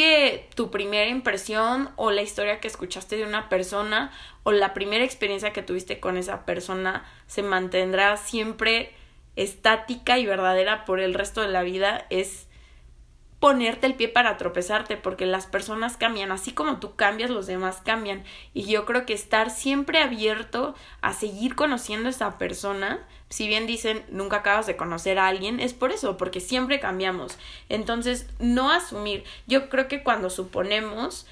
que 0.00 0.48
tu 0.54 0.70
primera 0.70 1.10
impresión 1.10 1.90
o 1.96 2.10
la 2.10 2.22
historia 2.22 2.58
que 2.58 2.68
escuchaste 2.68 3.18
de 3.18 3.24
una 3.24 3.50
persona 3.50 4.10
o 4.44 4.50
la 4.50 4.72
primera 4.72 5.04
experiencia 5.04 5.52
que 5.52 5.60
tuviste 5.60 6.00
con 6.00 6.16
esa 6.16 6.46
persona 6.46 7.04
se 7.26 7.42
mantendrá 7.42 8.16
siempre 8.16 8.94
estática 9.36 10.18
y 10.18 10.24
verdadera 10.24 10.86
por 10.86 11.00
el 11.00 11.12
resto 11.12 11.42
de 11.42 11.48
la 11.48 11.60
vida 11.60 12.06
es 12.08 12.48
ponerte 13.40 13.86
el 13.86 13.94
pie 13.94 14.08
para 14.08 14.36
tropezarte 14.36 14.98
porque 14.98 15.24
las 15.24 15.46
personas 15.46 15.96
cambian, 15.96 16.30
así 16.30 16.52
como 16.52 16.78
tú 16.78 16.94
cambias, 16.94 17.30
los 17.30 17.46
demás 17.46 17.80
cambian. 17.82 18.22
Y 18.52 18.64
yo 18.64 18.84
creo 18.84 19.06
que 19.06 19.14
estar 19.14 19.50
siempre 19.50 19.98
abierto 19.98 20.74
a 21.00 21.14
seguir 21.14 21.56
conociendo 21.56 22.08
a 22.08 22.10
esa 22.10 22.36
persona, 22.36 23.00
si 23.30 23.48
bien 23.48 23.66
dicen 23.66 24.04
nunca 24.10 24.38
acabas 24.38 24.66
de 24.66 24.76
conocer 24.76 25.18
a 25.18 25.26
alguien, 25.26 25.58
es 25.58 25.72
por 25.72 25.90
eso, 25.90 26.18
porque 26.18 26.40
siempre 26.40 26.80
cambiamos. 26.80 27.38
Entonces, 27.70 28.28
no 28.38 28.70
asumir. 28.70 29.24
Yo 29.46 29.70
creo 29.70 29.88
que 29.88 30.02
cuando 30.02 30.28
suponemos, 30.28 31.26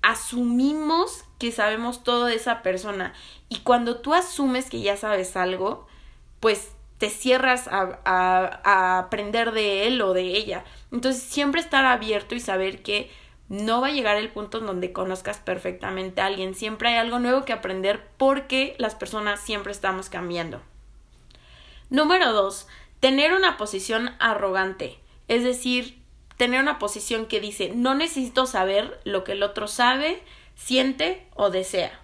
asumimos 0.00 1.24
que 1.38 1.52
sabemos 1.52 2.02
todo 2.02 2.26
de 2.26 2.36
esa 2.36 2.62
persona. 2.62 3.12
Y 3.50 3.58
cuando 3.58 4.00
tú 4.00 4.14
asumes 4.14 4.70
que 4.70 4.80
ya 4.80 4.96
sabes 4.96 5.36
algo, 5.36 5.86
pues 6.40 6.72
te 6.96 7.10
cierras 7.10 7.66
a, 7.68 7.98
a, 8.04 8.98
aprender 9.00 9.50
de 9.50 9.88
él 9.88 10.00
o 10.02 10.14
de 10.14 10.22
ella. 10.22 10.64
Entonces 10.92 11.22
siempre 11.22 11.60
estar 11.60 11.84
abierto 11.84 12.34
y 12.34 12.40
saber 12.40 12.82
que 12.82 13.10
no 13.48 13.80
va 13.80 13.88
a 13.88 13.92
llegar 13.92 14.16
el 14.16 14.30
punto 14.30 14.58
en 14.58 14.66
donde 14.66 14.92
conozcas 14.92 15.38
perfectamente 15.38 16.20
a 16.20 16.26
alguien. 16.26 16.54
Siempre 16.54 16.90
hay 16.90 16.96
algo 16.96 17.18
nuevo 17.18 17.44
que 17.44 17.52
aprender 17.52 18.08
porque 18.16 18.76
las 18.78 18.94
personas 18.94 19.40
siempre 19.40 19.72
estamos 19.72 20.08
cambiando. 20.08 20.62
Número 21.90 22.32
dos, 22.32 22.68
tener 23.00 23.34
una 23.34 23.56
posición 23.56 24.14
arrogante. 24.20 24.98
Es 25.28 25.44
decir, 25.44 25.98
tener 26.36 26.60
una 26.60 26.78
posición 26.78 27.26
que 27.26 27.40
dice 27.40 27.72
no 27.74 27.94
necesito 27.94 28.46
saber 28.46 29.00
lo 29.04 29.24
que 29.24 29.32
el 29.32 29.42
otro 29.42 29.68
sabe, 29.68 30.22
siente 30.54 31.26
o 31.34 31.50
desea. 31.50 31.98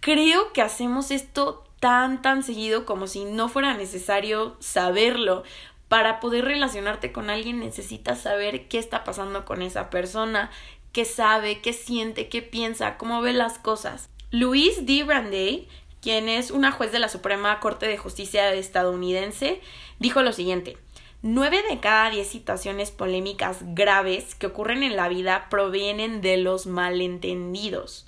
Creo 0.00 0.52
que 0.52 0.62
hacemos 0.62 1.10
esto 1.10 1.64
tan, 1.80 2.22
tan 2.22 2.44
seguido 2.44 2.86
como 2.86 3.08
si 3.08 3.24
no 3.24 3.48
fuera 3.48 3.74
necesario 3.74 4.56
saberlo. 4.60 5.42
Para 5.92 6.20
poder 6.20 6.46
relacionarte 6.46 7.12
con 7.12 7.28
alguien 7.28 7.60
necesitas 7.60 8.22
saber 8.22 8.66
qué 8.66 8.78
está 8.78 9.04
pasando 9.04 9.44
con 9.44 9.60
esa 9.60 9.90
persona, 9.90 10.50
qué 10.90 11.04
sabe, 11.04 11.60
qué 11.60 11.74
siente, 11.74 12.30
qué 12.30 12.40
piensa, 12.40 12.96
cómo 12.96 13.20
ve 13.20 13.34
las 13.34 13.58
cosas. 13.58 14.08
Louise 14.30 14.80
D. 14.80 15.04
Brandeis, 15.04 15.64
quien 16.00 16.30
es 16.30 16.50
una 16.50 16.72
juez 16.72 16.92
de 16.92 16.98
la 16.98 17.10
Suprema 17.10 17.60
Corte 17.60 17.88
de 17.88 17.98
Justicia 17.98 18.54
estadounidense, 18.54 19.60
dijo 19.98 20.22
lo 20.22 20.32
siguiente. 20.32 20.78
Nueve 21.20 21.62
de 21.68 21.78
cada 21.80 22.08
diez 22.08 22.26
situaciones 22.26 22.90
polémicas 22.90 23.58
graves 23.74 24.34
que 24.34 24.46
ocurren 24.46 24.82
en 24.84 24.96
la 24.96 25.10
vida 25.10 25.48
provienen 25.50 26.22
de 26.22 26.38
los 26.38 26.66
malentendidos 26.66 28.06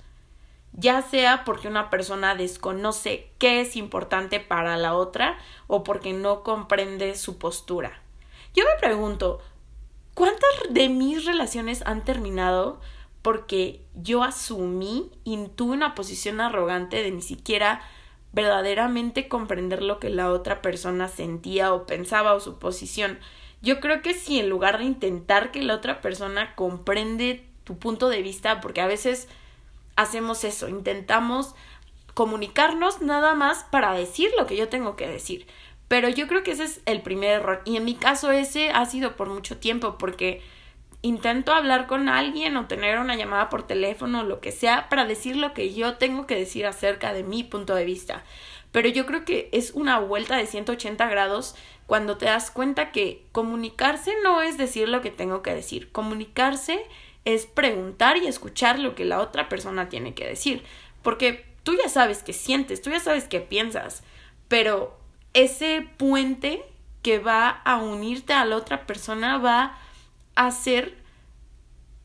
ya 0.77 1.01
sea 1.01 1.43
porque 1.45 1.67
una 1.67 1.89
persona 1.89 2.35
desconoce 2.35 3.29
qué 3.37 3.61
es 3.61 3.75
importante 3.75 4.39
para 4.39 4.77
la 4.77 4.93
otra 4.93 5.37
o 5.67 5.83
porque 5.83 6.13
no 6.13 6.43
comprende 6.43 7.15
su 7.15 7.37
postura. 7.37 8.01
Yo 8.53 8.63
me 8.65 8.79
pregunto, 8.79 9.41
¿cuántas 10.13 10.49
de 10.69 10.89
mis 10.89 11.25
relaciones 11.25 11.81
han 11.85 12.03
terminado 12.03 12.81
porque 13.21 13.81
yo 13.95 14.23
asumí 14.23 15.11
y 15.23 15.47
tuve 15.55 15.73
una 15.73 15.95
posición 15.95 16.41
arrogante 16.41 17.01
de 17.01 17.11
ni 17.11 17.21
siquiera 17.21 17.81
verdaderamente 18.33 19.29
comprender 19.29 19.81
lo 19.81 19.99
que 19.99 20.09
la 20.09 20.29
otra 20.29 20.61
persona 20.61 21.07
sentía 21.07 21.73
o 21.73 21.85
pensaba 21.85 22.33
o 22.33 22.39
su 22.41 22.59
posición? 22.59 23.17
Yo 23.61 23.79
creo 23.79 24.01
que 24.01 24.13
si 24.13 24.39
en 24.39 24.49
lugar 24.49 24.77
de 24.77 24.83
intentar 24.83 25.51
que 25.51 25.63
la 25.63 25.75
otra 25.75 26.01
persona 26.01 26.53
comprende 26.55 27.47
tu 27.63 27.79
punto 27.79 28.09
de 28.09 28.21
vista, 28.21 28.61
porque 28.61 28.81
a 28.81 28.87
veces 28.87 29.27
hacemos 29.95 30.43
eso, 30.43 30.69
intentamos 30.69 31.55
comunicarnos 32.13 33.01
nada 33.01 33.35
más 33.35 33.65
para 33.65 33.93
decir 33.93 34.31
lo 34.37 34.47
que 34.47 34.55
yo 34.55 34.69
tengo 34.69 34.95
que 34.95 35.07
decir. 35.07 35.47
Pero 35.87 36.09
yo 36.09 36.27
creo 36.27 36.43
que 36.43 36.51
ese 36.51 36.63
es 36.63 36.81
el 36.85 37.01
primer 37.01 37.31
error. 37.31 37.61
Y 37.65 37.77
en 37.77 37.85
mi 37.85 37.95
caso 37.95 38.31
ese 38.31 38.69
ha 38.71 38.85
sido 38.85 39.15
por 39.15 39.29
mucho 39.29 39.57
tiempo 39.57 39.97
porque 39.97 40.41
intento 41.01 41.53
hablar 41.53 41.85
con 41.85 42.09
alguien 42.09 42.57
o 42.57 42.65
tener 42.65 42.97
una 42.97 43.15
llamada 43.15 43.49
por 43.49 43.67
teléfono 43.67 44.21
o 44.21 44.23
lo 44.23 44.39
que 44.39 44.51
sea 44.51 44.89
para 44.89 45.05
decir 45.05 45.35
lo 45.35 45.53
que 45.53 45.73
yo 45.73 45.97
tengo 45.97 46.25
que 46.25 46.35
decir 46.35 46.65
acerca 46.65 47.13
de 47.13 47.23
mi 47.23 47.43
punto 47.43 47.75
de 47.75 47.85
vista. 47.85 48.23
Pero 48.71 48.89
yo 48.89 49.05
creo 49.05 49.23
que 49.23 49.49
es 49.51 49.71
una 49.71 49.99
vuelta 49.99 50.35
de 50.35 50.47
180 50.47 51.07
grados 51.07 51.55
cuando 51.85 52.17
te 52.17 52.25
das 52.25 52.49
cuenta 52.49 52.91
que 52.91 53.23
comunicarse 53.31 54.13
no 54.23 54.41
es 54.41 54.57
decir 54.57 54.89
lo 54.89 55.01
que 55.01 55.11
tengo 55.11 55.43
que 55.43 55.53
decir. 55.53 55.91
Comunicarse 55.91 56.83
es 57.25 57.47
preguntar 57.47 58.17
y 58.17 58.27
escuchar 58.27 58.79
lo 58.79 58.95
que 58.95 59.03
la 59.03 59.19
otra 59.19 59.49
persona 59.49 59.89
tiene 59.89 60.13
que 60.13 60.27
decir. 60.27 60.63
Porque 61.01 61.45
tú 61.63 61.75
ya 61.75 61.89
sabes 61.89 62.23
qué 62.23 62.33
sientes, 62.33 62.81
tú 62.81 62.91
ya 62.91 62.99
sabes 62.99 63.25
qué 63.25 63.41
piensas, 63.41 64.03
pero 64.47 64.97
ese 65.33 65.87
puente 65.97 66.63
que 67.01 67.19
va 67.19 67.49
a 67.49 67.77
unirte 67.77 68.33
a 68.33 68.45
la 68.45 68.55
otra 68.55 68.85
persona 68.85 69.37
va 69.37 69.77
a 70.35 70.51
ser 70.51 70.95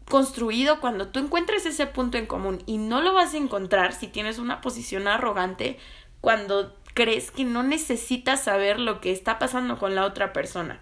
construido 0.08 0.80
cuando 0.80 1.08
tú 1.08 1.20
encuentres 1.20 1.64
ese 1.66 1.86
punto 1.86 2.18
en 2.18 2.26
común 2.26 2.62
y 2.66 2.78
no 2.78 3.00
lo 3.00 3.14
vas 3.14 3.32
a 3.32 3.38
encontrar 3.38 3.92
si 3.92 4.08
tienes 4.08 4.38
una 4.38 4.60
posición 4.60 5.06
arrogante 5.06 5.78
cuando 6.20 6.76
crees 6.94 7.30
que 7.30 7.44
no 7.44 7.62
necesitas 7.62 8.42
saber 8.42 8.80
lo 8.80 9.00
que 9.00 9.12
está 9.12 9.38
pasando 9.38 9.78
con 9.78 9.94
la 9.94 10.04
otra 10.04 10.32
persona. 10.32 10.80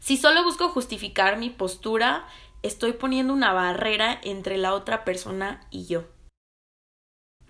Si 0.00 0.16
solo 0.16 0.42
busco 0.42 0.68
justificar 0.68 1.38
mi 1.38 1.50
postura 1.50 2.26
estoy 2.64 2.94
poniendo 2.94 3.34
una 3.34 3.52
barrera 3.52 4.18
entre 4.24 4.56
la 4.56 4.72
otra 4.72 5.04
persona 5.04 5.60
y 5.70 5.86
yo. 5.86 6.04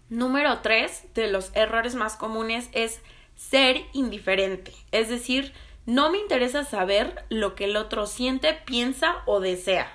Número 0.09 0.59
3 0.59 1.15
de 1.15 1.29
los 1.29 1.51
errores 1.55 1.95
más 1.95 2.17
comunes 2.17 2.69
es 2.73 3.01
ser 3.37 3.83
indiferente, 3.93 4.73
es 4.91 5.09
decir, 5.09 5.55
no 5.87 6.11
me 6.11 6.19
interesa 6.19 6.65
saber 6.65 7.25
lo 7.29 7.55
que 7.55 7.65
el 7.65 7.77
otro 7.77 8.07
siente, 8.07 8.55
piensa 8.67 9.23
o 9.27 9.41
desea. 9.41 9.91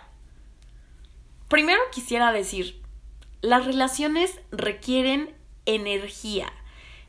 Primero 1.50 1.82
quisiera 1.92 2.32
decir, 2.32 2.82
las 3.42 3.66
relaciones 3.66 4.40
requieren 4.52 5.36
energía. 5.66 6.52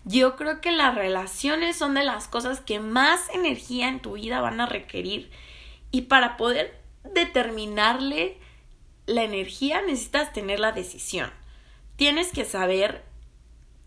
Yo 0.05 0.35
creo 0.35 0.61
que 0.61 0.73
las 0.73 0.95
relaciones 0.95 1.77
son 1.77 1.95
de 1.95 2.05
las 2.05 2.27
cosas 2.27 2.61
que 2.61 2.81
más 2.81 3.29
energía 3.35 3.89
en 3.89 4.01
tu 4.01 4.15
vida 4.15 4.41
van 4.41 4.61
a 4.61 4.67
requerir. 4.67 5.31
Y 5.91 6.03
para 6.03 6.37
poder 6.39 6.80
determinarle 7.05 8.39
la 9.07 9.25
energía, 9.25 9.83
necesitas 9.83 10.33
tener 10.33 10.61
la 10.61 10.73
decisión. 10.73 11.31
Tienes 11.97 12.33
que 12.33 12.45
saber 12.45 13.05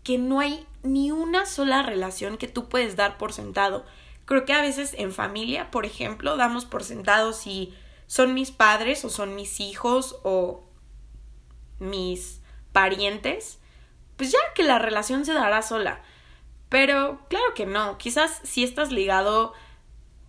que 0.02 0.18
no 0.18 0.40
hay 0.40 0.66
ni 0.82 1.10
una 1.10 1.46
sola 1.46 1.82
relación 1.82 2.36
que 2.36 2.46
tú 2.46 2.68
puedes 2.68 2.94
dar 2.96 3.16
por 3.18 3.32
sentado. 3.32 3.84
Creo 4.26 4.44
que 4.44 4.52
a 4.52 4.62
veces 4.62 4.94
en 4.98 5.12
familia, 5.12 5.70
por 5.70 5.86
ejemplo, 5.86 6.36
damos 6.36 6.64
por 6.66 6.84
sentado 6.84 7.32
si 7.32 7.74
son 8.06 8.34
mis 8.34 8.50
padres 8.50 9.04
o 9.04 9.10
son 9.10 9.34
mis 9.34 9.60
hijos 9.60 10.16
o 10.22 10.64
mis 11.78 12.40
parientes, 12.72 13.58
pues 14.16 14.30
ya 14.30 14.38
que 14.54 14.62
la 14.62 14.78
relación 14.78 15.24
se 15.24 15.32
dará 15.32 15.62
sola. 15.62 16.02
Pero 16.68 17.20
claro 17.28 17.54
que 17.54 17.66
no, 17.66 17.98
quizás 17.98 18.40
si 18.44 18.64
estás 18.64 18.92
ligado 18.92 19.54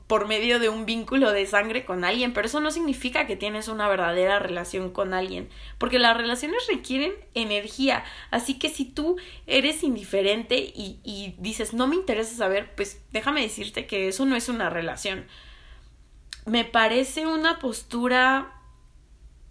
por 0.07 0.27
medio 0.27 0.59
de 0.59 0.69
un 0.69 0.85
vínculo 0.85 1.31
de 1.31 1.45
sangre 1.47 1.83
con 1.83 2.03
alguien, 2.03 2.33
pero 2.33 2.47
eso 2.47 2.59
no 2.59 2.69
significa 2.69 3.25
que 3.25 3.35
tienes 3.35 3.67
una 3.67 3.88
verdadera 3.88 4.38
relación 4.39 4.91
con 4.91 5.13
alguien, 5.13 5.50
porque 5.79 5.97
las 5.97 6.15
relaciones 6.15 6.67
requieren 6.67 7.13
energía, 7.33 8.03
así 8.29 8.59
que 8.59 8.69
si 8.69 8.85
tú 8.85 9.17
eres 9.47 9.83
indiferente 9.83 10.57
y, 10.57 11.00
y 11.03 11.35
dices 11.39 11.74
no 11.74 11.88
me 11.88 11.95
interesa 11.95 12.35
saber, 12.35 12.75
pues 12.75 13.01
déjame 13.12 13.41
decirte 13.41 13.88
que 13.88 14.07
eso 14.07 14.25
no 14.25 14.35
es 14.35 14.47
una 14.47 14.69
relación. 14.69 15.25
Me 16.45 16.63
parece 16.63 17.25
una 17.25 17.57
postura 17.57 18.51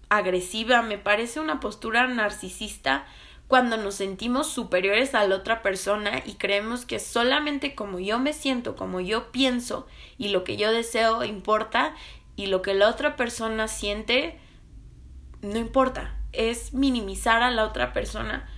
agresiva, 0.08 0.82
me 0.82 0.99
parece 0.99 1.40
una 1.40 1.58
postura 1.58 2.06
narcisista 2.06 3.06
cuando 3.54 3.76
nos 3.76 3.94
sentimos 3.94 4.49
superiores 4.49 5.14
a 5.14 5.25
la 5.28 5.37
otra 5.37 5.62
persona 5.62 6.25
y 6.26 6.34
creemos 6.34 6.84
que 6.84 6.99
solamente 6.99 7.76
como 7.76 8.00
yo 8.00 8.18
me 8.18 8.32
siento, 8.32 8.75
como 8.75 8.99
yo 8.99 9.30
pienso 9.30 9.87
y 10.18 10.30
lo 10.30 10.42
que 10.42 10.56
yo 10.56 10.73
deseo 10.73 11.23
importa 11.23 11.94
y 12.34 12.46
lo 12.46 12.62
que 12.62 12.75
la 12.75 12.88
otra 12.88 13.14
persona 13.14 13.68
siente 13.68 14.40
no 15.40 15.56
importa, 15.56 16.18
es 16.32 16.75
minimizar 16.75 17.44
a 17.44 17.52
la 17.52 17.64
otra 17.64 17.92
persona. 17.92 18.50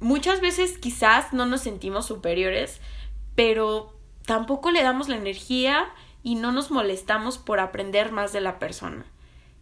Muchas 0.00 0.40
veces 0.40 0.78
quizás 0.78 1.34
no 1.34 1.44
nos 1.44 1.60
sentimos 1.60 2.06
superiores, 2.06 2.80
pero 3.34 4.00
tampoco 4.24 4.70
le 4.70 4.82
damos 4.82 5.10
la 5.10 5.16
energía 5.16 5.92
y 6.22 6.36
no 6.36 6.50
nos 6.50 6.70
molestamos 6.70 7.36
por 7.36 7.60
aprender 7.60 8.10
más 8.10 8.32
de 8.32 8.40
la 8.40 8.58
persona 8.58 9.04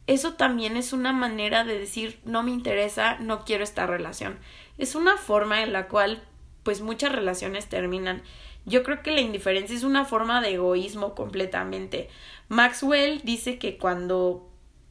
eso 0.06 0.34
también 0.34 0.76
es 0.76 0.92
una 0.92 1.12
manera 1.12 1.64
de 1.64 1.78
decir 1.78 2.18
no 2.24 2.42
me 2.42 2.50
interesa, 2.50 3.18
no 3.20 3.44
quiero 3.44 3.62
esta 3.62 3.86
relación. 3.86 4.38
Es 4.78 4.94
una 4.94 5.16
forma 5.16 5.62
en 5.62 5.72
la 5.72 5.88
cual 5.88 6.22
pues 6.64 6.80
muchas 6.80 7.12
relaciones 7.12 7.68
terminan. 7.68 8.22
Yo 8.64 8.82
creo 8.82 9.02
que 9.02 9.12
la 9.12 9.20
indiferencia 9.20 9.76
es 9.76 9.84
una 9.84 10.04
forma 10.04 10.40
de 10.40 10.54
egoísmo 10.54 11.14
completamente. 11.14 12.08
Maxwell 12.48 13.20
dice 13.22 13.58
que 13.58 13.78
cuando 13.78 14.48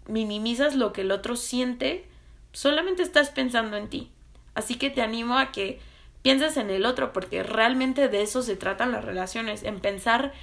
minimizas 0.08 0.75
lo 0.75 0.94
que 0.94 1.01
el 1.01 1.12
otro 1.12 1.36
siente, 1.36 2.06
solamente 2.51 3.03
estás 3.03 3.30
pensando 3.30 3.77
en 3.77 3.89
ti. 3.89 4.12
Así 4.56 4.75
que 4.75 4.89
te 4.89 5.01
animo 5.01 5.38
a 5.38 5.51
que 5.51 5.80
pienses 6.22 6.58
en 6.58 6.70
el 6.70 6.86
otro, 6.86 7.13
porque 7.13 7.44
realmente 7.44 8.10
de 8.10 8.22
eso 8.22 8.41
se 8.41 8.58
tratan 8.58 8.91
las 8.91 9.06
relaciones, 9.06 9.63
en 9.63 9.80
pensar 9.80 10.34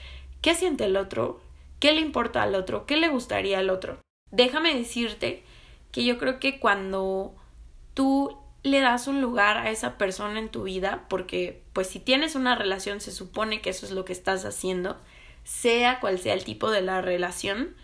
qué 0.40 0.54
siente 0.54 0.86
el 0.86 0.96
otro, 0.96 1.40
qué 1.80 1.92
le 1.92 2.00
importa 2.00 2.42
al 2.42 2.54
otro, 2.54 2.86
qué 2.86 2.96
le 2.96 3.08
gustaría 3.08 3.58
al 3.58 3.68
otro 3.68 3.98
déjame 4.30 4.74
decirte 4.74 5.42
que 5.92 6.04
yo 6.04 6.18
creo 6.18 6.38
que 6.38 6.60
cuando 6.60 7.34
tú 7.94 8.36
le 8.62 8.80
das 8.80 9.06
un 9.06 9.20
lugar 9.20 9.56
a 9.56 9.70
esa 9.70 9.98
persona 9.98 10.38
en 10.38 10.48
tu 10.48 10.64
vida, 10.64 11.06
porque 11.08 11.62
pues 11.72 11.88
si 11.88 12.00
tienes 12.00 12.34
una 12.34 12.54
relación 12.54 13.00
se 13.00 13.12
supone 13.12 13.60
que 13.60 13.70
eso 13.70 13.86
es 13.86 13.92
lo 13.92 14.04
que 14.04 14.12
estás 14.12 14.44
haciendo, 14.44 14.98
sea 15.44 16.00
cual 16.00 16.18
sea 16.18 16.34
el 16.34 16.44
tipo 16.44 16.70
de 16.70 16.82
la 16.82 17.00
relación, 17.00 17.74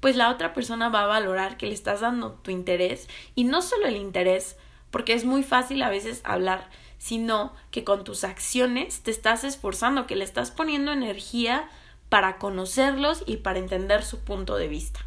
pues 0.00 0.16
la 0.16 0.30
otra 0.30 0.52
persona 0.52 0.88
va 0.88 1.04
a 1.04 1.06
valorar 1.06 1.56
que 1.56 1.66
le 1.66 1.74
estás 1.74 2.00
dando 2.00 2.32
tu 2.32 2.50
interés 2.50 3.08
y 3.34 3.44
no 3.44 3.62
solo 3.62 3.86
el 3.86 3.96
interés, 3.96 4.56
porque 4.90 5.14
es 5.14 5.24
muy 5.24 5.42
fácil 5.42 5.82
a 5.82 5.90
veces 5.90 6.20
hablar, 6.24 6.68
sino 6.98 7.54
que 7.70 7.84
con 7.84 8.04
tus 8.04 8.24
acciones 8.24 9.02
te 9.02 9.10
estás 9.10 9.44
esforzando, 9.44 10.06
que 10.06 10.16
le 10.16 10.24
estás 10.24 10.50
poniendo 10.50 10.92
energía 10.92 11.68
para 12.08 12.36
conocerlos 12.38 13.24
y 13.26 13.38
para 13.38 13.58
entender 13.58 14.04
su 14.04 14.20
punto 14.20 14.56
de 14.56 14.68
vista. 14.68 15.06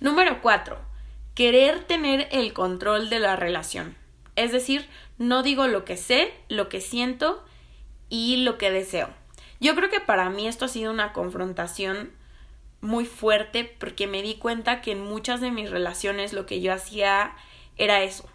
Número 0.00 0.40
4. 0.40 0.78
Querer 1.34 1.84
tener 1.84 2.26
el 2.32 2.54
control 2.54 3.10
de 3.10 3.18
la 3.18 3.36
relación. 3.36 3.96
Es 4.34 4.50
decir, 4.50 4.88
no 5.18 5.42
digo 5.42 5.66
lo 5.66 5.84
que 5.84 5.98
sé, 5.98 6.32
lo 6.48 6.70
que 6.70 6.80
siento 6.80 7.44
y 8.08 8.38
lo 8.38 8.56
que 8.56 8.70
deseo. 8.70 9.10
Yo 9.60 9.74
creo 9.74 9.90
que 9.90 10.00
para 10.00 10.30
mí 10.30 10.48
esto 10.48 10.64
ha 10.64 10.68
sido 10.68 10.90
una 10.90 11.12
confrontación 11.12 12.12
muy 12.80 13.04
fuerte 13.04 13.76
porque 13.78 14.06
me 14.06 14.22
di 14.22 14.36
cuenta 14.36 14.80
que 14.80 14.92
en 14.92 15.04
muchas 15.04 15.42
de 15.42 15.50
mis 15.50 15.70
relaciones 15.70 16.32
lo 16.32 16.46
que 16.46 16.62
yo 16.62 16.72
hacía 16.72 17.36
era 17.76 18.02
eso. 18.02 18.26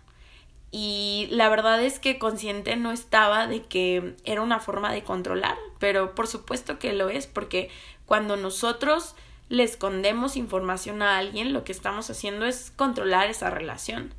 Y 0.70 1.28
la 1.32 1.50
verdad 1.50 1.82
es 1.82 1.98
que 1.98 2.20
consciente 2.20 2.76
no 2.76 2.92
estaba 2.92 3.48
de 3.48 3.64
que 3.64 4.16
era 4.24 4.44
una 4.44 4.60
forma 4.60 4.92
de 4.92 5.04
controlar, 5.04 5.58
pero 5.80 6.14
por 6.14 6.28
supuesto 6.28 6.78
que 6.78 6.94
lo 6.94 7.10
es 7.10 7.26
porque 7.26 7.72
cuando 8.06 8.38
nosotros 8.38 9.16
le 9.50 9.64
escondemos 9.64 10.38
información 10.38 11.02
a 11.02 11.18
alguien, 11.18 11.54
lo 11.54 11.64
que 11.64 11.72
estamos 11.72 12.10
haciendo 12.10 12.46
es 12.46 12.72
controlar 12.76 13.30
esa 13.30 13.50
relación. 13.50 14.14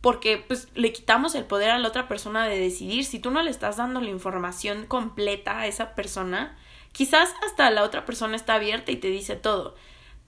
Porque 0.00 0.38
pues 0.38 0.68
le 0.74 0.92
quitamos 0.92 1.34
el 1.34 1.44
poder 1.44 1.70
a 1.70 1.78
la 1.78 1.88
otra 1.88 2.08
persona 2.08 2.46
de 2.46 2.58
decidir. 2.58 3.04
Si 3.04 3.18
tú 3.18 3.30
no 3.30 3.42
le 3.42 3.50
estás 3.50 3.76
dando 3.76 4.00
la 4.00 4.10
información 4.10 4.86
completa 4.86 5.58
a 5.58 5.66
esa 5.66 5.94
persona, 5.94 6.56
quizás 6.92 7.34
hasta 7.46 7.70
la 7.70 7.82
otra 7.82 8.04
persona 8.04 8.36
está 8.36 8.54
abierta 8.54 8.92
y 8.92 8.96
te 8.96 9.08
dice 9.08 9.36
todo. 9.36 9.74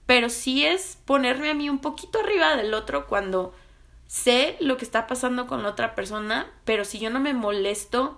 Pero 0.05 0.29
sí 0.29 0.65
es 0.65 0.97
ponerme 1.05 1.49
a 1.51 1.53
mí 1.53 1.69
un 1.69 1.79
poquito 1.79 2.19
arriba 2.19 2.55
del 2.55 2.73
otro 2.73 3.07
cuando 3.07 3.53
sé 4.07 4.55
lo 4.59 4.77
que 4.77 4.85
está 4.85 5.05
pasando 5.05 5.47
con 5.47 5.63
la 5.63 5.69
otra 5.69 5.93
persona, 5.93 6.49
pero 6.63 6.85
si 6.85 6.97
yo 6.97 7.09
no 7.09 7.19
me 7.19 7.33
molesto 7.33 8.17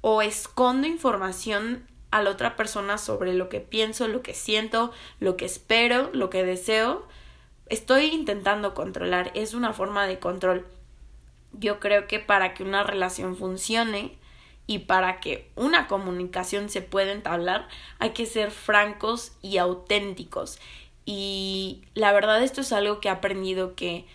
o 0.00 0.22
escondo 0.22 0.86
información 0.86 1.86
a 2.16 2.22
la 2.22 2.30
otra 2.30 2.56
persona 2.56 2.98
sobre 2.98 3.34
lo 3.34 3.48
que 3.48 3.60
pienso, 3.60 4.08
lo 4.08 4.22
que 4.22 4.34
siento, 4.34 4.92
lo 5.20 5.36
que 5.36 5.44
espero, 5.44 6.10
lo 6.12 6.30
que 6.30 6.44
deseo, 6.44 7.06
estoy 7.66 8.06
intentando 8.06 8.74
controlar, 8.74 9.30
es 9.34 9.54
una 9.54 9.72
forma 9.72 10.06
de 10.06 10.18
control. 10.18 10.66
Yo 11.52 11.80
creo 11.80 12.06
que 12.06 12.18
para 12.18 12.54
que 12.54 12.62
una 12.62 12.82
relación 12.82 13.36
funcione 13.36 14.18
y 14.66 14.80
para 14.80 15.20
que 15.20 15.50
una 15.54 15.86
comunicación 15.86 16.68
se 16.68 16.82
pueda 16.82 17.12
entablar, 17.12 17.68
hay 17.98 18.10
que 18.10 18.26
ser 18.26 18.50
francos 18.50 19.32
y 19.42 19.58
auténticos. 19.58 20.58
Y 21.04 21.82
la 21.94 22.12
verdad 22.12 22.42
esto 22.42 22.60
es 22.60 22.72
algo 22.72 23.00
que 23.00 23.08
he 23.08 23.12
aprendido 23.12 23.74
que 23.76 24.06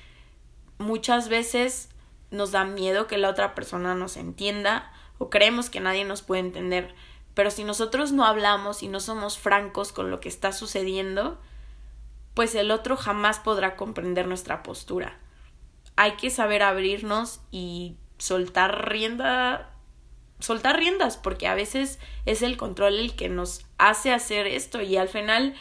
muchas 0.77 1.29
veces 1.29 1.89
nos 2.31 2.51
da 2.51 2.65
miedo 2.65 3.07
que 3.07 3.17
la 3.17 3.29
otra 3.29 3.55
persona 3.55 3.95
nos 3.95 4.17
entienda 4.17 4.91
o 5.17 5.29
creemos 5.29 5.69
que 5.69 5.79
nadie 5.79 6.03
nos 6.03 6.21
puede 6.21 6.41
entender 6.41 6.93
pero 7.33 7.51
si 7.51 7.63
nosotros 7.63 8.11
no 8.11 8.25
hablamos 8.25 8.83
y 8.83 8.87
no 8.87 8.99
somos 8.99 9.37
francos 9.37 9.91
con 9.91 10.11
lo 10.11 10.19
que 10.19 10.29
está 10.29 10.51
sucediendo, 10.51 11.39
pues 12.33 12.55
el 12.55 12.71
otro 12.71 12.97
jamás 12.97 13.39
podrá 13.39 13.75
comprender 13.75 14.27
nuestra 14.27 14.63
postura. 14.63 15.17
Hay 15.95 16.13
que 16.13 16.29
saber 16.29 16.63
abrirnos 16.63 17.41
y 17.51 17.97
soltar 18.17 18.89
rienda 18.89 19.67
soltar 20.39 20.77
riendas 20.77 21.17
porque 21.17 21.47
a 21.47 21.53
veces 21.53 21.99
es 22.25 22.41
el 22.41 22.57
control 22.57 22.95
el 22.95 23.15
que 23.15 23.29
nos 23.29 23.65
hace 23.77 24.11
hacer 24.11 24.47
esto 24.47 24.81
y 24.81 24.97
al 24.97 25.07
final 25.07 25.53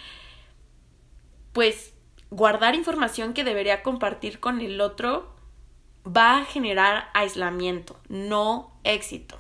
pues 1.52 1.92
guardar 2.30 2.74
información 2.74 3.34
que 3.34 3.44
debería 3.44 3.82
compartir 3.82 4.40
con 4.40 4.60
el 4.60 4.80
otro 4.80 5.34
va 6.06 6.38
a 6.38 6.44
generar 6.44 7.10
aislamiento, 7.12 8.00
no 8.08 8.72
éxito. 8.84 9.38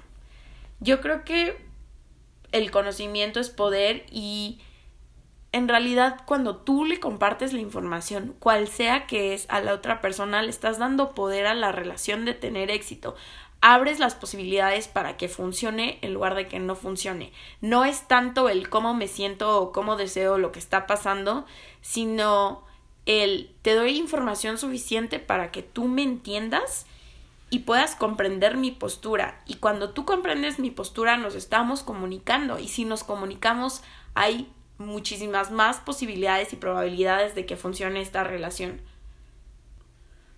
Yo 0.80 1.00
creo 1.00 1.24
que 1.24 1.69
el 2.52 2.70
conocimiento 2.70 3.40
es 3.40 3.50
poder 3.50 4.06
y 4.10 4.60
en 5.52 5.68
realidad 5.68 6.22
cuando 6.26 6.56
tú 6.56 6.84
le 6.84 7.00
compartes 7.00 7.52
la 7.52 7.60
información, 7.60 8.36
cual 8.38 8.68
sea 8.68 9.06
que 9.06 9.34
es 9.34 9.46
a 9.48 9.60
la 9.60 9.74
otra 9.74 10.00
persona, 10.00 10.42
le 10.42 10.50
estás 10.50 10.78
dando 10.78 11.14
poder 11.14 11.46
a 11.46 11.54
la 11.54 11.72
relación 11.72 12.24
de 12.24 12.34
tener 12.34 12.70
éxito. 12.70 13.16
Abres 13.60 13.98
las 13.98 14.14
posibilidades 14.14 14.88
para 14.88 15.16
que 15.16 15.28
funcione 15.28 15.98
en 16.02 16.14
lugar 16.14 16.34
de 16.34 16.46
que 16.46 16.58
no 16.60 16.76
funcione. 16.76 17.32
No 17.60 17.84
es 17.84 18.08
tanto 18.08 18.48
el 18.48 18.70
cómo 18.70 18.94
me 18.94 19.08
siento 19.08 19.60
o 19.60 19.72
cómo 19.72 19.96
deseo 19.96 20.38
lo 20.38 20.50
que 20.52 20.60
está 20.60 20.86
pasando, 20.86 21.44
sino 21.82 22.64
el 23.06 23.54
te 23.62 23.74
doy 23.74 23.98
información 23.98 24.56
suficiente 24.56 25.18
para 25.18 25.50
que 25.50 25.62
tú 25.62 25.88
me 25.88 26.02
entiendas 26.02 26.86
y 27.50 27.60
puedas 27.60 27.96
comprender 27.96 28.56
mi 28.56 28.70
postura. 28.70 29.42
Y 29.44 29.56
cuando 29.56 29.90
tú 29.90 30.04
comprendes 30.04 30.60
mi 30.60 30.70
postura, 30.70 31.16
nos 31.16 31.34
estamos 31.34 31.82
comunicando. 31.82 32.60
Y 32.60 32.68
si 32.68 32.84
nos 32.84 33.02
comunicamos, 33.02 33.82
hay 34.14 34.50
muchísimas 34.78 35.50
más 35.50 35.78
posibilidades 35.78 36.52
y 36.52 36.56
probabilidades 36.56 37.34
de 37.34 37.46
que 37.46 37.56
funcione 37.56 38.00
esta 38.00 38.22
relación. 38.22 38.80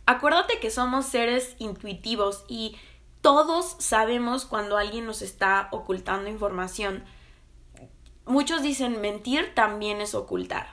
Acuérdate 0.06 0.58
que 0.58 0.70
somos 0.70 1.06
seres 1.06 1.54
intuitivos 1.58 2.44
y 2.48 2.76
todos 3.20 3.76
sabemos 3.78 4.46
cuando 4.46 4.78
alguien 4.78 5.06
nos 5.06 5.20
está 5.20 5.68
ocultando 5.70 6.30
información. 6.30 7.04
Muchos 8.24 8.62
dicen 8.62 9.00
mentir 9.00 9.54
también 9.54 10.00
es 10.00 10.14
ocultar. 10.14 10.66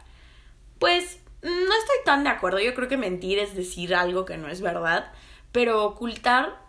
Pues 0.80 1.19
no 1.41 1.49
estoy 1.49 1.97
tan 2.06 2.23
de 2.23 2.30
acuerdo. 2.30 2.60
Yo 2.60 2.73
creo 2.73 2.88
que 2.88 2.97
mentir 2.97 3.39
es 3.39 3.56
decir 3.56 3.93
algo 3.93 4.25
que 4.25 4.38
no 4.38 4.47
es 4.47 4.62
verdad 4.62 5.12
pero 5.52 5.84
ocultar 5.84 6.60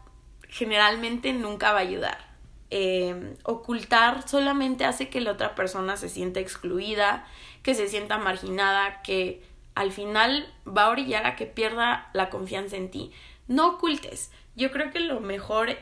generalmente 0.49 1.33
nunca 1.33 1.73
va 1.73 1.79
a 1.79 1.83
ayudar. 1.83 2.19
eh, 2.71 3.35
ocultar 3.43 4.29
solamente 4.29 4.85
hace 4.85 5.09
que 5.09 5.21
la 5.21 5.33
otra 5.33 5.55
persona 5.55 5.97
se 5.97 6.09
sienta 6.09 6.41
excluida, 6.41 7.27
que 7.63 7.75
se 7.75 7.89
sienta 7.89 8.19
marginada, 8.19 9.03
que 9.03 9.43
al 9.75 9.93
final 9.93 10.53
va 10.67 10.85
a 10.85 10.91
orillar 10.91 11.27
a 11.27 11.37
que 11.37 11.47
pierda 11.47 12.11
la 12.13 12.31
confianza 12.31 12.77
en 12.77 12.91
ti. 12.91 13.13
No 13.49 13.69
ocultes. 13.69 14.31
Yo 14.57 14.71
creo 14.71 14.91
que 14.91 15.01
lo 15.01 15.21
mejor, 15.21 15.77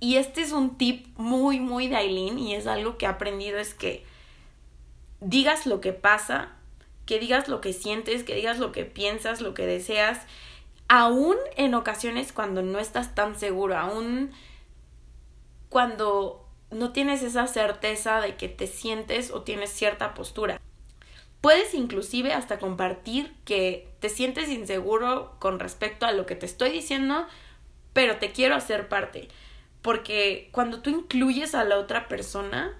y 0.00 0.16
este 0.16 0.42
es 0.42 0.52
un 0.52 0.76
tip 0.76 1.06
muy, 1.16 1.58
muy 1.58 1.88
de 1.88 1.96
Aileen, 1.96 2.38
y 2.38 2.54
es 2.54 2.66
algo 2.66 2.98
que 2.98 3.06
he 3.06 3.08
aprendido, 3.08 3.58
es 3.58 3.74
que 3.74 4.04
digas 5.20 5.66
lo 5.66 5.80
que 5.80 5.92
pasa, 5.92 6.50
que 7.06 7.18
digas 7.18 7.48
lo 7.48 7.60
que 7.60 7.72
sientes, 7.72 8.24
que 8.24 8.34
digas 8.34 8.58
lo 8.58 8.72
que 8.72 8.84
piensas, 8.84 9.40
lo 9.40 9.54
que 9.54 9.66
deseas, 9.66 10.26
aún 10.88 11.36
en 11.56 11.74
ocasiones 11.74 12.32
cuando 12.32 12.62
no 12.62 12.78
estás 12.78 13.14
tan 13.14 13.38
seguro, 13.38 13.76
aún 13.76 14.32
cuando 15.68 16.46
no 16.70 16.92
tienes 16.92 17.22
esa 17.22 17.46
certeza 17.46 18.20
de 18.20 18.36
que 18.36 18.48
te 18.48 18.66
sientes 18.66 19.30
o 19.30 19.42
tienes 19.42 19.70
cierta 19.70 20.14
postura. 20.14 20.60
Puedes 21.40 21.74
inclusive 21.74 22.32
hasta 22.32 22.58
compartir 22.58 23.34
que 23.44 23.88
te 24.00 24.08
sientes 24.08 24.48
inseguro 24.48 25.36
con 25.38 25.60
respecto 25.60 26.06
a 26.06 26.12
lo 26.12 26.26
que 26.26 26.34
te 26.34 26.46
estoy 26.46 26.70
diciendo, 26.70 27.26
pero 27.92 28.16
te 28.16 28.32
quiero 28.32 28.54
hacer 28.54 28.88
parte. 28.88 29.28
Porque 29.82 30.48
cuando 30.50 30.80
tú 30.82 30.90
incluyes 30.90 31.54
a 31.54 31.64
la 31.64 31.78
otra 31.78 32.08
persona, 32.08 32.76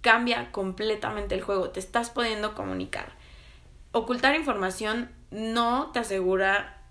cambia 0.00 0.50
completamente 0.50 1.34
el 1.34 1.42
juego, 1.42 1.70
te 1.70 1.78
estás 1.80 2.10
pudiendo 2.10 2.54
comunicar. 2.54 3.12
Ocultar 3.92 4.34
información 4.34 5.12
no 5.30 5.90
te 5.92 6.00
asegura 6.00 6.81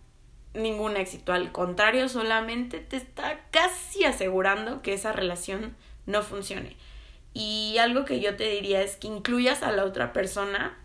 ningún 0.54 0.98
éxito, 0.98 1.34
al 1.34 1.52
contrario, 1.52 2.10
solamente 2.10 2.80
te 2.80 2.98
está 2.98 3.42
casi 3.52 4.04
asegurando 4.04 4.82
que 4.82 4.94
esa 4.94 5.12
relación 5.12 5.76
no 6.06 6.22
funcione. 6.22 6.76
Y 7.34 7.78
algo 7.80 8.06
que 8.06 8.20
yo 8.20 8.36
te 8.36 8.50
diría 8.50 8.82
es 8.82 8.98
que 8.98 9.08
incluyas 9.08 9.64
a 9.64 9.72
la 9.72 9.86
otra 9.86 10.14
persona 10.14 10.78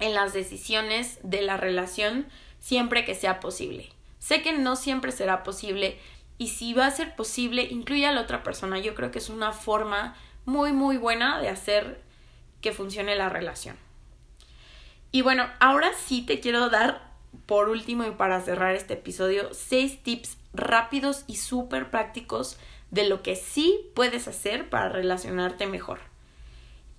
en 0.00 0.14
las 0.14 0.32
decisiones 0.32 1.18
de 1.22 1.42
la 1.42 1.56
relación 1.56 2.26
siempre 2.60 3.04
que 3.04 3.14
sea 3.14 3.40
posible. 3.40 3.90
Sé 4.18 4.42
que 4.42 4.52
no 4.52 4.76
siempre 4.76 5.12
será 5.12 5.42
posible 5.42 5.98
y 6.36 6.48
si 6.48 6.72
va 6.72 6.86
a 6.86 6.90
ser 6.90 7.16
posible, 7.16 7.62
incluye 7.62 8.06
a 8.06 8.12
la 8.12 8.20
otra 8.20 8.42
persona. 8.42 8.78
Yo 8.78 8.94
creo 8.94 9.10
que 9.10 9.18
es 9.18 9.28
una 9.28 9.52
forma 9.52 10.14
muy, 10.44 10.72
muy 10.72 10.96
buena 10.96 11.40
de 11.40 11.48
hacer 11.48 12.00
que 12.60 12.72
funcione 12.72 13.16
la 13.16 13.28
relación. 13.28 13.76
Y 15.10 15.22
bueno, 15.22 15.48
ahora 15.58 15.90
sí 15.94 16.22
te 16.22 16.40
quiero 16.40 16.68
dar, 16.68 17.07
por 17.46 17.68
último 17.68 18.04
y 18.04 18.10
para 18.10 18.40
cerrar 18.40 18.74
este 18.74 18.94
episodio, 18.94 19.48
seis 19.52 20.02
tips 20.02 20.36
rápidos 20.52 21.24
y 21.26 21.36
súper 21.36 21.90
prácticos 21.90 22.58
de 22.90 23.08
lo 23.08 23.22
que 23.22 23.36
sí 23.36 23.90
puedes 23.94 24.28
hacer 24.28 24.70
para 24.70 24.88
relacionarte 24.88 25.66
mejor. 25.66 26.00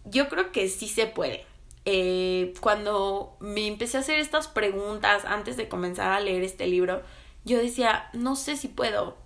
Yo 0.06 0.30
creo 0.30 0.52
que 0.52 0.70
sí 0.70 0.88
se 0.88 1.08
puede. 1.08 1.46
Eh, 1.86 2.54
cuando 2.60 3.36
me 3.40 3.68
empecé 3.68 3.98
a 3.98 4.02
hacer 4.02 4.20
estas 4.20 4.48
preguntas 4.48 5.26
antes 5.26 5.58
de 5.58 5.68
comenzar 5.68 6.12
a 6.12 6.20
leer 6.20 6.44
este 6.44 6.68
libro, 6.68 7.02
yo 7.46 7.58
decía, 7.58 8.10
no 8.14 8.36
sé 8.36 8.58
si 8.58 8.68
puedo. 8.68 9.18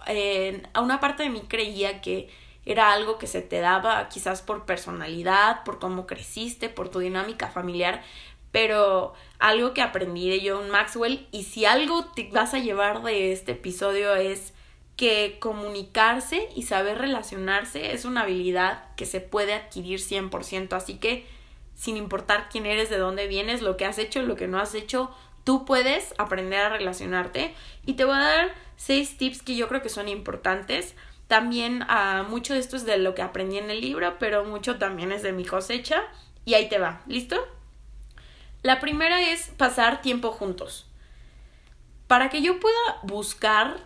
a 0.73 0.81
una 0.81 0.99
parte 0.99 1.23
de 1.23 1.29
mí 1.29 1.41
creía 1.47 2.01
que 2.01 2.29
era 2.65 2.93
algo 2.93 3.17
que 3.17 3.27
se 3.27 3.41
te 3.41 3.59
daba 3.59 4.07
quizás 4.07 4.41
por 4.41 4.65
personalidad, 4.65 5.63
por 5.63 5.79
cómo 5.79 6.07
creciste, 6.07 6.69
por 6.69 6.89
tu 6.89 6.99
dinámica 6.99 7.49
familiar, 7.49 8.01
pero 8.51 9.13
algo 9.43 9.73
que 9.73 9.81
aprendí 9.81 10.29
de 10.29 10.49
John 10.49 10.69
Maxwell 10.69 11.27
y 11.31 11.43
si 11.43 11.65
algo 11.65 12.05
te 12.05 12.29
vas 12.31 12.53
a 12.53 12.59
llevar 12.59 13.03
de 13.03 13.33
este 13.33 13.51
episodio 13.51 14.15
es 14.15 14.53
que 14.95 15.35
comunicarse 15.41 16.47
y 16.55 16.61
saber 16.61 16.97
relacionarse 16.97 17.91
es 17.91 18.05
una 18.05 18.21
habilidad 18.21 18.85
que 18.95 19.05
se 19.05 19.19
puede 19.19 19.53
adquirir 19.53 19.99
100%, 19.99 20.71
así 20.71 20.95
que 20.95 21.27
sin 21.75 21.97
importar 21.97 22.47
quién 22.49 22.65
eres, 22.65 22.89
de 22.89 22.97
dónde 22.97 23.27
vienes, 23.27 23.61
lo 23.61 23.75
que 23.75 23.83
has 23.83 23.97
hecho, 23.97 24.21
lo 24.21 24.37
que 24.37 24.47
no 24.47 24.59
has 24.59 24.75
hecho, 24.75 25.13
tú 25.43 25.65
puedes 25.65 26.13
aprender 26.17 26.61
a 26.61 26.69
relacionarte 26.69 27.53
y 27.85 27.95
te 27.95 28.05
voy 28.05 28.15
a 28.15 28.19
dar 28.19 28.55
seis 28.77 29.17
tips 29.17 29.41
que 29.41 29.57
yo 29.57 29.67
creo 29.67 29.81
que 29.81 29.89
son 29.89 30.07
importantes. 30.07 30.95
También 31.27 31.83
uh, 31.83 32.23
mucho 32.29 32.53
de 32.53 32.61
esto 32.61 32.77
es 32.77 32.85
de 32.85 32.95
lo 32.97 33.13
que 33.13 33.21
aprendí 33.21 33.57
en 33.57 33.69
el 33.69 33.81
libro, 33.81 34.15
pero 34.19 34.45
mucho 34.45 34.77
también 34.77 35.11
es 35.11 35.21
de 35.21 35.33
mi 35.33 35.43
cosecha 35.43 36.01
y 36.45 36.53
ahí 36.53 36.69
te 36.69 36.79
va, 36.79 37.01
¿listo? 37.07 37.45
La 38.63 38.79
primera 38.79 39.21
es 39.21 39.49
pasar 39.57 40.01
tiempo 40.01 40.31
juntos. 40.31 40.87
Para 42.07 42.29
que 42.29 42.41
yo 42.41 42.59
pueda 42.61 42.77
buscar 43.03 43.85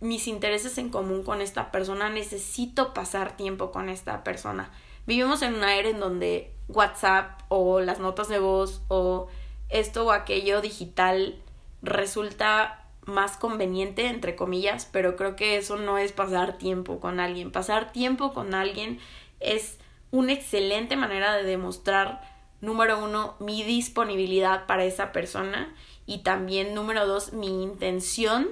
mis 0.00 0.26
intereses 0.28 0.78
en 0.78 0.88
común 0.88 1.22
con 1.22 1.42
esta 1.42 1.70
persona, 1.70 2.08
necesito 2.08 2.94
pasar 2.94 3.36
tiempo 3.36 3.70
con 3.70 3.90
esta 3.90 4.24
persona. 4.24 4.70
Vivimos 5.06 5.42
en 5.42 5.54
una 5.54 5.76
era 5.76 5.90
en 5.90 6.00
donde 6.00 6.54
WhatsApp 6.68 7.42
o 7.48 7.80
las 7.80 8.00
notas 8.00 8.28
de 8.28 8.38
voz 8.38 8.80
o 8.88 9.28
esto 9.68 10.06
o 10.06 10.12
aquello 10.12 10.62
digital 10.62 11.36
resulta 11.82 12.86
más 13.04 13.36
conveniente, 13.36 14.06
entre 14.06 14.36
comillas, 14.36 14.88
pero 14.90 15.16
creo 15.16 15.36
que 15.36 15.58
eso 15.58 15.76
no 15.76 15.98
es 15.98 16.12
pasar 16.12 16.56
tiempo 16.56 16.98
con 16.98 17.20
alguien. 17.20 17.52
Pasar 17.52 17.92
tiempo 17.92 18.32
con 18.32 18.54
alguien 18.54 18.98
es 19.40 19.78
una 20.10 20.32
excelente 20.32 20.96
manera 20.96 21.34
de 21.34 21.42
demostrar, 21.42 22.33
número 22.64 23.02
uno, 23.02 23.36
mi 23.38 23.62
disponibilidad 23.62 24.66
para 24.66 24.84
esa 24.84 25.12
persona 25.12 25.74
y 26.06 26.18
también, 26.18 26.74
número 26.74 27.06
dos, 27.06 27.32
mi 27.32 27.62
intención 27.62 28.48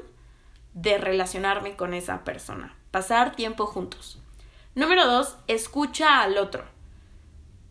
de 0.75 0.99
relacionarme 0.99 1.77
con 1.77 1.95
esa 1.95 2.25
persona. 2.25 2.77
Pasar 2.91 3.37
tiempo 3.37 3.67
juntos. 3.67 4.19
Número 4.75 5.07
dos, 5.07 5.37
escucha 5.49 6.23
al 6.23 6.39
otro. 6.39 6.65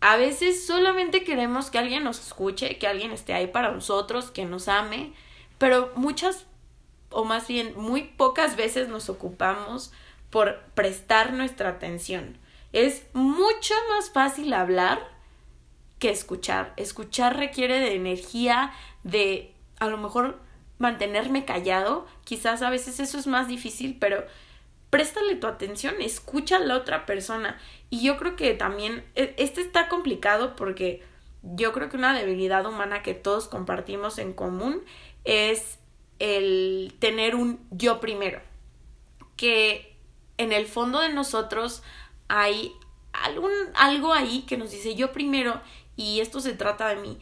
A 0.00 0.16
veces 0.16 0.66
solamente 0.66 1.24
queremos 1.24 1.70
que 1.70 1.78
alguien 1.78 2.04
nos 2.04 2.20
escuche, 2.20 2.78
que 2.78 2.86
alguien 2.86 3.12
esté 3.12 3.34
ahí 3.34 3.46
para 3.46 3.70
nosotros, 3.70 4.30
que 4.30 4.44
nos 4.44 4.68
ame, 4.68 5.12
pero 5.58 5.92
muchas, 5.94 6.46
o 7.10 7.24
más 7.24 7.46
bien 7.46 7.74
muy 7.76 8.02
pocas 8.02 8.56
veces 8.56 8.88
nos 8.88 9.08
ocupamos 9.08 9.92
por 10.30 10.60
prestar 10.74 11.32
nuestra 11.32 11.68
atención. 11.68 12.38
Es 12.72 13.06
mucho 13.12 13.74
más 13.90 14.10
fácil 14.10 14.52
hablar 14.54 15.12
que 16.02 16.10
escuchar. 16.10 16.72
Escuchar 16.76 17.36
requiere 17.36 17.78
de 17.78 17.94
energía, 17.94 18.72
de 19.04 19.54
a 19.78 19.86
lo 19.86 19.98
mejor 19.98 20.40
mantenerme 20.78 21.44
callado. 21.44 22.08
Quizás 22.24 22.60
a 22.62 22.70
veces 22.70 22.98
eso 22.98 23.18
es 23.18 23.28
más 23.28 23.46
difícil, 23.46 23.96
pero 24.00 24.24
préstale 24.90 25.36
tu 25.36 25.46
atención, 25.46 25.94
escucha 26.00 26.56
a 26.56 26.58
la 26.58 26.76
otra 26.76 27.06
persona. 27.06 27.56
Y 27.88 28.02
yo 28.02 28.16
creo 28.16 28.34
que 28.34 28.52
también, 28.54 29.04
e, 29.14 29.32
este 29.38 29.60
está 29.60 29.88
complicado 29.88 30.56
porque 30.56 31.04
yo 31.44 31.72
creo 31.72 31.88
que 31.88 31.96
una 31.96 32.18
debilidad 32.18 32.66
humana 32.66 33.04
que 33.04 33.14
todos 33.14 33.46
compartimos 33.46 34.18
en 34.18 34.32
común 34.32 34.82
es 35.22 35.78
el 36.18 36.96
tener 36.98 37.36
un 37.36 37.64
yo 37.70 38.00
primero. 38.00 38.40
Que 39.36 39.94
en 40.36 40.50
el 40.52 40.66
fondo 40.66 40.98
de 40.98 41.10
nosotros 41.10 41.84
hay 42.26 42.72
algún, 43.12 43.52
algo 43.76 44.12
ahí 44.12 44.42
que 44.48 44.56
nos 44.56 44.72
dice 44.72 44.96
yo 44.96 45.12
primero 45.12 45.60
y 46.02 46.20
esto 46.20 46.40
se 46.40 46.52
trata 46.52 46.88
de 46.88 46.96
mí. 46.96 47.18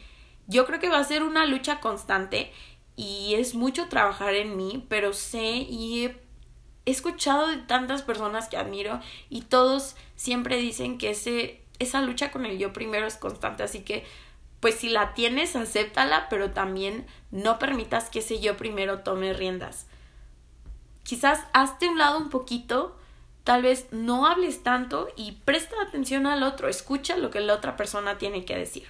Yo 0.46 0.66
creo 0.66 0.80
que 0.80 0.88
va 0.88 0.98
a 0.98 1.04
ser 1.04 1.22
una 1.22 1.46
lucha 1.46 1.80
constante 1.80 2.52
y 2.96 3.34
es 3.34 3.54
mucho 3.54 3.88
trabajar 3.88 4.34
en 4.34 4.56
mí, 4.56 4.84
pero 4.88 5.12
sé 5.12 5.66
y 5.68 6.06
he 6.06 6.90
escuchado 6.90 7.46
de 7.48 7.58
tantas 7.58 8.02
personas 8.02 8.48
que 8.48 8.56
admiro 8.56 9.00
y 9.28 9.42
todos 9.42 9.96
siempre 10.16 10.56
dicen 10.56 10.98
que 10.98 11.10
ese, 11.10 11.62
esa 11.78 12.00
lucha 12.00 12.32
con 12.32 12.46
el 12.46 12.58
yo 12.58 12.72
primero 12.72 13.06
es 13.06 13.16
constante, 13.16 13.62
así 13.62 13.80
que 13.80 14.04
pues 14.60 14.74
si 14.74 14.90
la 14.90 15.14
tienes, 15.14 15.56
acéptala, 15.56 16.28
pero 16.28 16.50
también 16.50 17.06
no 17.30 17.58
permitas 17.58 18.10
que 18.10 18.18
ese 18.18 18.40
yo 18.40 18.56
primero 18.56 19.00
tome 19.00 19.32
riendas. 19.32 19.86
Quizás 21.02 21.40
hazte 21.54 21.88
un 21.88 21.96
lado 21.96 22.18
un 22.18 22.28
poquito, 22.28 22.96
tal 23.50 23.62
vez 23.62 23.88
no 23.90 24.26
hables 24.28 24.62
tanto 24.62 25.08
y 25.16 25.32
presta 25.32 25.74
atención 25.82 26.28
al 26.28 26.44
otro, 26.44 26.68
escucha 26.68 27.16
lo 27.16 27.30
que 27.30 27.40
la 27.40 27.54
otra 27.54 27.76
persona 27.76 28.16
tiene 28.16 28.44
que 28.44 28.56
decir. 28.56 28.86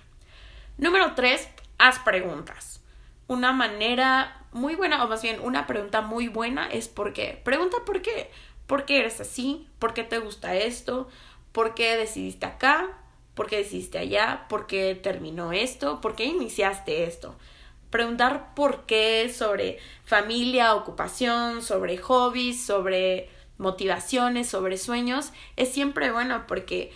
Número 0.77 1.15
tres, 1.15 1.49
haz 1.79 1.99
preguntas. 2.01 2.83
Una 3.27 3.53
manera 3.53 4.45
muy 4.53 4.75
buena, 4.75 5.03
o 5.03 5.09
más 5.09 5.23
bien 5.23 5.41
una 5.41 5.67
pregunta 5.67 6.03
muy 6.03 6.29
buena 6.29 6.67
es 6.67 6.89
¿por 6.89 7.15
qué? 7.15 7.41
Pregunta 7.43 7.79
por 7.87 8.03
qué. 8.03 8.31
¿Por 8.67 8.85
qué 8.85 8.99
eres 8.99 9.19
así? 9.23 9.67
¿Por 9.79 9.95
qué 9.95 10.05
te 10.05 10.19
gusta 10.19 10.55
esto? 10.55 11.09
¿Por 11.53 11.73
qué 11.73 11.97
decidiste 11.97 12.45
acá? 12.45 12.99
¿Por 13.35 13.47
qué 13.47 13.57
decidiste 13.57 13.97
allá? 13.97 14.45
¿Por 14.51 14.67
qué 14.67 14.95
terminó 14.95 15.53
esto? 15.53 16.03
¿Por 16.03 16.15
qué 16.15 16.27
iniciaste 16.27 17.05
esto? 17.05 17.35
Preguntar 17.89 18.55
por 18.55 18.85
qué 18.85 19.33
sobre 19.35 19.79
familia, 20.05 20.75
ocupación, 20.75 21.63
sobre 21.63 21.97
hobbies, 21.97 22.63
sobre 22.63 23.40
motivaciones, 23.61 24.49
sobre 24.49 24.79
sueños, 24.79 25.33
es 25.57 25.73
siempre 25.73 26.11
bueno 26.11 26.47
porque 26.49 26.93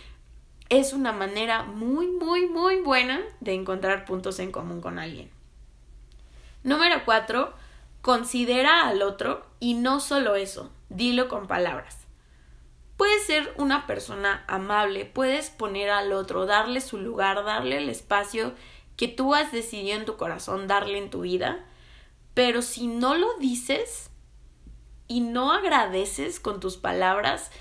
es 0.69 0.93
una 0.93 1.11
manera 1.11 1.63
muy, 1.63 2.07
muy, 2.07 2.47
muy 2.47 2.81
buena 2.81 3.21
de 3.39 3.53
encontrar 3.53 4.03
puntos 4.05 4.39
en 4.39 4.51
común 4.51 4.81
con 4.81 4.99
alguien. 4.99 5.29
Número 6.63 7.05
cuatro, 7.05 7.53
considera 8.01 8.87
al 8.87 9.03
otro 9.03 9.45
y 9.59 9.75
no 9.75 9.99
solo 9.99 10.35
eso, 10.35 10.71
dilo 10.89 11.29
con 11.29 11.47
palabras. 11.47 11.99
Puedes 12.97 13.25
ser 13.25 13.53
una 13.57 13.85
persona 13.87 14.43
amable, 14.47 15.05
puedes 15.05 15.49
poner 15.49 15.91
al 15.91 16.11
otro, 16.13 16.45
darle 16.45 16.81
su 16.81 16.97
lugar, 16.97 17.43
darle 17.45 17.77
el 17.77 17.89
espacio 17.89 18.53
que 18.97 19.07
tú 19.07 19.35
has 19.35 19.51
decidido 19.51 19.97
en 19.97 20.05
tu 20.05 20.17
corazón 20.17 20.67
darle 20.67 20.97
en 20.97 21.09
tu 21.09 21.21
vida, 21.21 21.65
pero 22.33 22.61
si 22.61 22.87
no 22.87 23.15
lo 23.15 23.37
dices 23.37 24.09
y 25.07 25.21
no 25.21 25.51
agradeces 25.51 26.39
con 26.39 26.59
tus 26.59 26.77
palabras, 26.77 27.51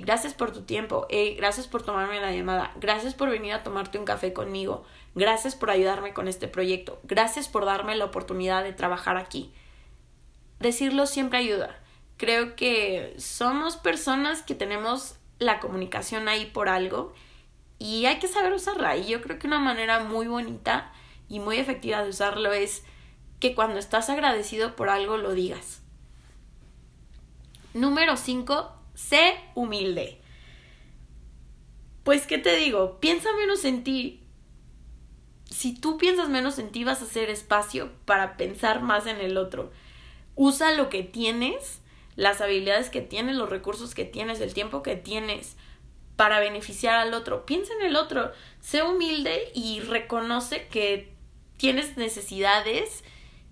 gracias 0.00 0.34
por 0.34 0.52
tu 0.52 0.62
tiempo, 0.62 1.06
gracias 1.36 1.66
por 1.66 1.82
tomarme 1.82 2.20
la 2.20 2.32
llamada, 2.32 2.72
gracias 2.76 3.14
por 3.14 3.30
venir 3.30 3.52
a 3.52 3.62
tomarte 3.62 3.98
un 3.98 4.04
café 4.04 4.32
conmigo, 4.32 4.84
gracias 5.14 5.56
por 5.56 5.70
ayudarme 5.70 6.12
con 6.12 6.28
este 6.28 6.48
proyecto, 6.48 7.00
gracias 7.02 7.48
por 7.48 7.64
darme 7.64 7.96
la 7.96 8.04
oportunidad 8.04 8.62
de 8.62 8.72
trabajar 8.72 9.16
aquí. 9.16 9.52
Decirlo 10.60 11.06
siempre 11.06 11.38
ayuda 11.38 11.80
Creo 12.16 12.54
que 12.54 13.14
somos 13.18 13.76
personas 13.76 14.42
que 14.42 14.54
tenemos 14.54 15.16
la 15.38 15.58
comunicación 15.58 16.28
ahí 16.28 16.46
por 16.46 16.68
algo 16.68 17.12
y 17.78 18.06
hay 18.06 18.18
que 18.18 18.28
saber 18.28 18.52
usarla. 18.52 18.96
Y 18.96 19.06
yo 19.06 19.20
creo 19.20 19.38
que 19.38 19.48
una 19.48 19.58
manera 19.58 20.00
muy 20.00 20.28
bonita 20.28 20.92
y 21.28 21.40
muy 21.40 21.58
efectiva 21.58 22.02
de 22.02 22.10
usarlo 22.10 22.52
es 22.52 22.84
que 23.40 23.54
cuando 23.54 23.80
estás 23.80 24.10
agradecido 24.10 24.76
por 24.76 24.90
algo 24.90 25.16
lo 25.16 25.32
digas. 25.32 25.82
Número 27.74 28.16
5. 28.16 28.72
Sé 28.94 29.34
humilde. 29.54 30.20
Pues, 32.04 32.26
¿qué 32.26 32.38
te 32.38 32.54
digo? 32.56 33.00
Piensa 33.00 33.28
menos 33.36 33.64
en 33.64 33.84
ti. 33.84 34.22
Si 35.50 35.74
tú 35.74 35.98
piensas 35.98 36.28
menos 36.28 36.58
en 36.58 36.70
ti, 36.70 36.84
vas 36.84 37.02
a 37.02 37.04
hacer 37.04 37.30
espacio 37.30 37.90
para 38.04 38.36
pensar 38.36 38.80
más 38.80 39.06
en 39.06 39.18
el 39.18 39.36
otro. 39.36 39.72
Usa 40.36 40.72
lo 40.72 40.88
que 40.88 41.02
tienes 41.02 41.80
las 42.16 42.40
habilidades 42.40 42.90
que 42.90 43.00
tienes, 43.00 43.36
los 43.36 43.50
recursos 43.50 43.94
que 43.94 44.04
tienes, 44.04 44.40
el 44.40 44.54
tiempo 44.54 44.82
que 44.82 44.96
tienes 44.96 45.56
para 46.16 46.38
beneficiar 46.38 46.94
al 46.96 47.14
otro. 47.14 47.44
Piensa 47.44 47.72
en 47.74 47.86
el 47.86 47.96
otro, 47.96 48.32
sé 48.60 48.82
humilde 48.82 49.50
y 49.54 49.80
reconoce 49.80 50.68
que 50.68 51.12
tienes 51.56 51.96
necesidades 51.96 53.02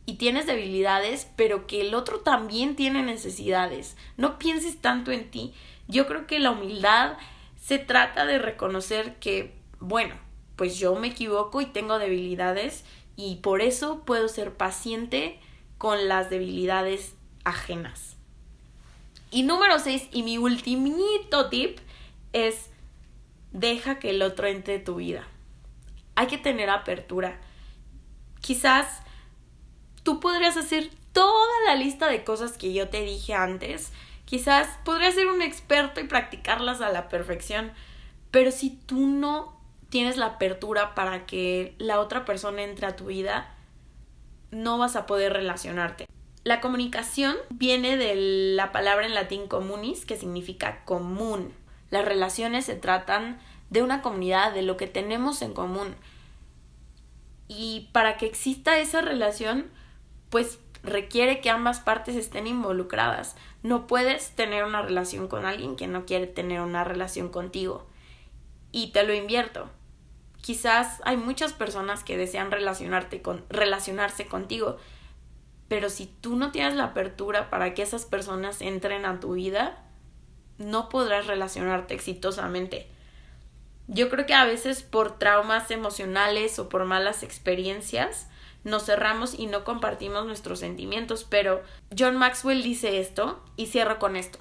y 0.05 0.15
tienes 0.15 0.47
debilidades, 0.47 1.29
pero 1.37 1.67
que 1.67 1.81
el 1.81 1.95
otro 1.95 2.21
también 2.21 2.77
tiene 2.77 3.03
necesidades. 3.03 3.97
No 4.17 4.39
pienses 4.39 4.81
tanto 4.81 5.13
en 5.13 5.31
ti. 5.31 5.55
Yo 5.89 6.07
creo 6.07 6.27
que 6.27 6.39
la 6.39 6.51
humildad 6.51 7.17
se 7.61 7.79
trata 7.79 8.27
de 8.27 8.39
reconocer 8.39 9.17
que, 9.17 9.55
bueno, 9.79 10.17
pues 10.57 10.79
yo 10.79 10.95
me 10.97 11.09
equivoco 11.09 11.61
y 11.61 11.67
tengo 11.67 11.99
debilidades 11.99 12.85
y 13.17 13.37
por 13.37 13.63
eso 13.63 14.03
puedo 14.05 14.29
ser 14.29 14.55
paciente 14.55 15.39
con 15.79 16.09
las 16.09 16.31
debilidades 16.31 17.15
ajenas. 17.45 18.17
Y 19.31 19.45
número 19.45 19.79
6, 19.79 20.09
y 20.13 20.23
mi 20.23 20.39
ultimito 20.39 21.49
tip 21.49 21.79
es 22.33 22.71
deja 23.53 23.99
que 23.99 24.11
el 24.11 24.23
otro 24.23 24.47
entre 24.47 24.79
tu 24.79 24.97
vida. 24.97 25.27
Hay 26.15 26.27
que 26.27 26.39
tener 26.39 26.69
apertura. 26.69 27.41
Quizás 28.41 29.02
tú 30.03 30.21
podrías 30.21 30.57
hacer 30.57 30.91
toda 31.13 31.49
la 31.67 31.75
lista 31.77 32.09
de 32.09 32.25
cosas 32.25 32.59
que 32.59 32.73
yo 32.73 32.89
te 32.89 33.03
dije 33.03 33.35
antes. 33.35 33.93
Quizás 34.25 34.69
podrías 34.85 35.15
ser 35.15 35.27
un 35.27 35.43
experto 35.43 36.01
y 36.01 36.05
practicarlas 36.05 36.81
a 36.81 36.91
la 36.91 37.09
perfección. 37.09 37.73
Pero 38.31 38.51
si 38.51 38.71
tú 38.71 39.07
no 39.07 39.61
tienes 39.91 40.17
la 40.17 40.27
apertura 40.27 40.95
para 40.95 41.27
que 41.27 41.75
la 41.79 42.01
otra 42.01 42.25
persona 42.25 42.63
entre 42.63 42.87
a 42.87 42.97
tu 42.97 43.07
vida, 43.07 43.55
no 44.51 44.79
vas 44.79 44.97
a 44.97 45.07
poder 45.07 45.35
relacionarte. 45.35 46.07
La 46.45 46.61
comunicación 46.61 47.37
viene 47.51 47.97
de 47.97 48.15
la 48.57 48.73
palabra 48.73 49.07
en 49.07 49.15
latín 49.15 49.47
comunis, 49.49 50.05
que 50.07 50.17
significa 50.17 50.85
común. 50.85 51.53
Las 51.91 52.05
relaciones 52.05 52.65
se 52.65 52.75
tratan 52.75 53.39
de 53.71 53.83
una 53.83 54.03
comunidad, 54.03 54.53
de 54.53 54.63
lo 54.63 54.77
que 54.77 54.87
tenemos 54.87 55.43
en 55.43 55.53
común. 55.53 55.95
Y 57.49 57.91
para 57.93 58.17
que 58.17 58.27
exista 58.27 58.79
esa 58.79 59.03
relación, 59.03 59.71
pues 60.33 60.59
requiere 60.83 61.43
que 61.43 61.51
ambas 61.51 61.81
partes 61.81 62.17
estén 62.17 62.47
involucradas. 62.47 63.37
No 63.63 63.87
puedes 63.87 64.31
tener 64.31 64.65
una 64.65 64.81
relación 64.81 65.29
con 65.29 65.45
alguien 65.45 65.77
que 65.77 65.87
no 65.87 66.07
quiere 66.07 66.27
tener 66.27 66.63
una 66.63 66.85
relación 66.85 67.29
contigo. 67.29 67.87
Y 68.73 68.93
te 68.93 69.03
lo 69.05 69.13
invierto. 69.13 69.69
Quizás 70.41 71.03
hay 71.05 71.19
muchas 71.19 71.53
personas 71.53 72.03
que 72.03 72.17
desean 72.17 72.51
relacionarte 72.51 73.21
con, 73.21 73.45
relacionarse 73.51 74.27
contigo, 74.27 74.79
pero 75.69 75.91
si 75.91 76.07
tú 76.07 76.35
no 76.35 76.51
tienes 76.51 76.77
la 76.77 76.85
apertura 76.85 77.51
para 77.51 77.75
que 77.75 77.83
esas 77.83 78.07
personas 78.07 78.63
entren 78.63 79.05
a 79.05 79.21
tu 79.21 79.35
vida, 79.35 79.85
no 80.57 80.89
podrás 80.89 81.27
relacionarte 81.27 81.93
exitosamente. 81.93 82.89
Yo 83.87 84.09
creo 84.09 84.25
que 84.25 84.35
a 84.35 84.47
veces 84.47 84.83
por 84.83 85.19
traumas 85.19 85.71
emocionales 85.71 86.59
o 86.59 86.71
por 86.71 86.87
malas 86.87 87.23
experiencias 87.23 88.29
nos 88.65 88.85
cerramos 88.85 89.39
y 89.39 89.47
no 89.47 89.65
compartimos 89.65 90.27
nuestros 90.27 90.61
sentimientos, 90.61 91.25
pero 91.29 91.63
John 91.97 92.17
Maxwell 92.17 92.63
dice 92.63 93.01
esto 93.01 93.43
y 93.57 93.67
cierro 93.67 93.99
con 93.99 94.17
esto. 94.17 94.39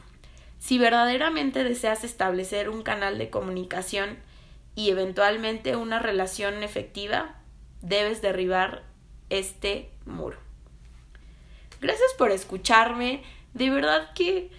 Si 0.59 0.77
verdaderamente 0.77 1.63
deseas 1.63 2.03
establecer 2.03 2.69
un 2.69 2.83
canal 2.83 3.17
de 3.17 3.29
comunicación 3.29 4.19
y 4.75 4.91
eventualmente 4.91 5.75
una 5.75 5.99
relación 5.99 6.63
efectiva, 6.63 7.35
debes 7.81 8.21
derribar 8.21 8.83
este 9.29 9.89
muro. 10.05 10.37
Gracias 11.81 12.13
por 12.17 12.31
escucharme. 12.31 13.23
De 13.53 13.69
verdad 13.69 14.13
que 14.13 14.51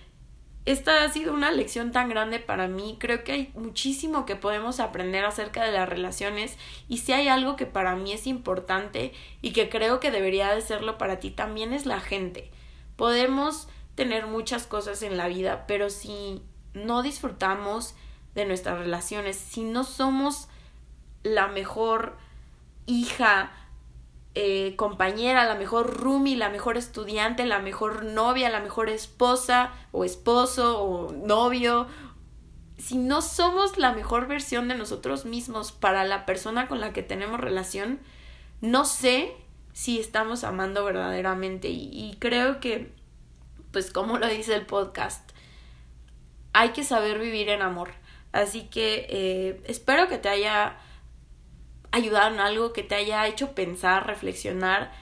esta 0.65 1.03
ha 1.03 1.09
sido 1.09 1.35
una 1.35 1.51
lección 1.51 1.91
tan 1.91 2.09
grande 2.09 2.39
para 2.39 2.69
mí. 2.69 2.97
Creo 3.01 3.25
que 3.25 3.33
hay 3.33 3.53
muchísimo 3.55 4.25
que 4.25 4.37
podemos 4.37 4.79
aprender 4.79 5.25
acerca 5.25 5.65
de 5.65 5.73
las 5.73 5.89
relaciones 5.89 6.57
y 6.89 6.99
si 6.99 7.13
hay 7.13 7.29
algo 7.29 7.57
que 7.57 7.67
para 7.67 7.97
mí 7.97 8.13
es 8.13 8.27
importante 8.29 9.13
y 9.41 9.53
que 9.53 9.69
creo 9.69 9.99
que 9.99 10.13
debería 10.13 10.55
de 10.55 10.61
serlo 10.61 10.99
para 10.99 11.19
ti 11.19 11.31
también 11.31 11.73
es 11.73 11.85
la 11.85 12.01
gente. 12.01 12.51
Podemos 12.97 13.69
tener 13.97 14.27
muchas 14.27 14.67
cosas 14.67 15.03
en 15.03 15.17
la 15.17 15.27
vida, 15.27 15.67
pero 15.67 15.91
si 15.91 16.43
no 16.75 17.03
disfrutamos 17.03 17.95
de 18.35 18.47
nuestras 18.47 18.79
relaciones, 18.79 19.37
si 19.37 19.63
no 19.65 19.83
somos 19.83 20.49
la 21.25 21.49
mejor 21.49 22.17
hija, 22.87 23.53
eh, 24.35 24.75
compañera, 24.77 25.45
la 25.45 25.57
mejor 25.57 26.01
roomie, 26.01 26.37
la 26.37 26.49
mejor 26.49 26.79
estudiante, 26.79 27.45
la 27.45 27.59
mejor 27.59 28.05
novia, 28.05 28.49
la 28.49 28.61
mejor 28.61 28.89
esposa 28.89 29.73
o 29.91 30.05
esposo 30.05 30.83
o 30.83 31.13
novio. 31.13 31.87
Si 32.79 32.97
no 32.97 33.21
somos 33.21 33.77
la 33.77 33.93
mejor 33.93 34.29
versión 34.29 34.69
de 34.69 34.75
nosotros 34.75 35.27
mismos 35.27 35.73
para 35.73 36.05
la 36.05 36.25
persona 36.25 36.67
con 36.67 36.81
la 36.81 36.95
que 36.95 37.03
tenemos 37.03 37.41
relación, 37.41 38.01
no 38.63 38.87
sé 38.87 39.35
si 39.75 40.01
estamos 40.01 40.45
amando 40.45 40.83
verdaderamente 40.85 41.69
y, 41.69 42.17
creo 42.19 42.59
que, 42.59 42.91
pues 43.71 43.91
como 43.91 44.19
lo 44.19 44.29
dice 44.29 44.55
el 44.55 44.65
podcast, 44.65 45.31
hay 46.55 46.71
que 46.71 46.85
saber 46.85 47.19
vivir 47.19 47.51
en 47.51 47.61
amor. 47.61 47.91
Así 48.33 48.63
que 48.63 49.07
eh, 49.11 49.61
espero 49.67 50.09
que 50.09 50.17
te 50.17 50.31
haya 50.31 50.79
ayudado 51.93 52.35
en 52.35 52.41
algo 52.41 52.73
que 52.73 52.83
te 52.83 52.97
haya 52.97 53.27
hecho 53.27 53.55
pensar, 53.55 54.07
reflexionar. 54.07 54.93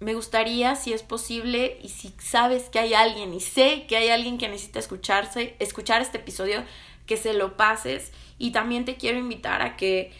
Me 0.00 0.14
gustaría, 0.14 0.76
si 0.76 0.92
es 0.92 1.02
posible, 1.02 1.78
y 1.82 1.88
si 1.90 2.14
sabes 2.18 2.70
que 2.70 2.78
hay 2.78 2.94
alguien, 2.94 3.34
y 3.34 3.40
sé 3.40 3.86
que 3.86 3.96
hay 3.96 4.08
alguien 4.08 4.38
que 4.38 4.48
necesita 4.48 4.78
escucharse, 4.78 5.56
escuchar 5.58 6.00
este 6.00 6.18
episodio, 6.18 6.64
que 7.06 7.16
se 7.16 7.34
lo 7.34 7.56
pases. 7.56 8.12
Y 8.38 8.52
también 8.52 8.84
te 8.84 8.96
quiero 8.96 9.18
invitar 9.18 9.62
a 9.62 9.76
que 9.76 10.12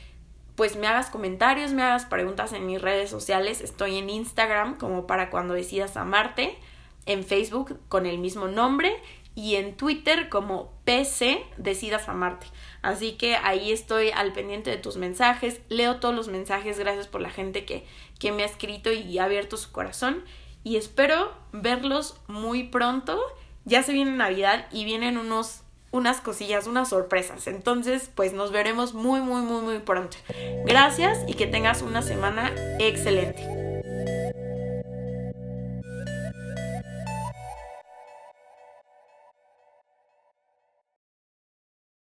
pues 0.57 0.77
me 0.77 0.87
hagas 0.87 1.11
comentarios, 1.11 1.73
me 1.73 1.83
hagas 1.83 2.05
preguntas 2.05 2.53
en 2.53 2.67
mis 2.67 2.81
redes 2.81 3.11
sociales. 3.11 3.61
Estoy 3.61 3.97
en 3.97 4.09
Instagram 4.09 4.79
como 4.79 5.07
para 5.07 5.31
cuando 5.31 5.55
decidas 5.55 5.97
amarte, 5.97 6.57
en 7.07 7.25
Facebook 7.25 7.79
con 7.89 8.07
el 8.07 8.19
mismo 8.19 8.47
nombre 8.47 8.97
y 9.35 9.57
en 9.57 9.77
Twitter 9.77 10.29
como 10.29 10.73
PC 10.85 11.45
decidas 11.57 12.09
amarte. 12.09 12.47
Así 12.83 13.13
que 13.13 13.37
ahí 13.37 13.73
estoy 13.73 14.11
al 14.11 14.33
pendiente 14.33 14.71
de 14.71 14.77
tus 14.77 14.97
mensajes, 14.97 15.61
leo 15.69 15.97
todos 15.97 16.15
los 16.15 16.29
mensajes, 16.29 16.79
gracias 16.79 17.09
por 17.09 17.21
la 17.21 17.31
gente 17.31 17.65
que, 17.65 17.87
que 18.19 18.33
me 18.33 18.43
ha 18.43 18.47
escrito 18.47 18.93
y 18.93 19.19
ha 19.19 19.25
abierto 19.25 19.57
su 19.57 19.73
corazón 19.73 20.25
y 20.63 20.77
espero 20.77 21.33
verlos 21.53 22.17
muy 22.27 22.65
pronto. 22.65 23.21
Ya 23.65 23.83
se 23.83 23.93
viene 23.93 24.13
Navidad 24.13 24.67
y 24.73 24.85
vienen 24.85 25.19
unos 25.19 25.61
unas 25.91 26.21
cosillas, 26.21 26.67
unas 26.67 26.89
sorpresas. 26.89 27.47
Entonces, 27.47 28.11
pues 28.17 28.33
nos 28.33 28.51
veremos 28.51 28.95
muy, 28.95 29.21
muy, 29.21 29.43
muy, 29.43 29.63
muy 29.63 29.79
pronto. 29.79 30.17
Gracias 30.67 31.19
y 31.29 31.35
que 31.35 31.47
tengas 31.47 31.83
una 31.83 32.03
semana 32.03 32.53
excelente. 32.81 33.64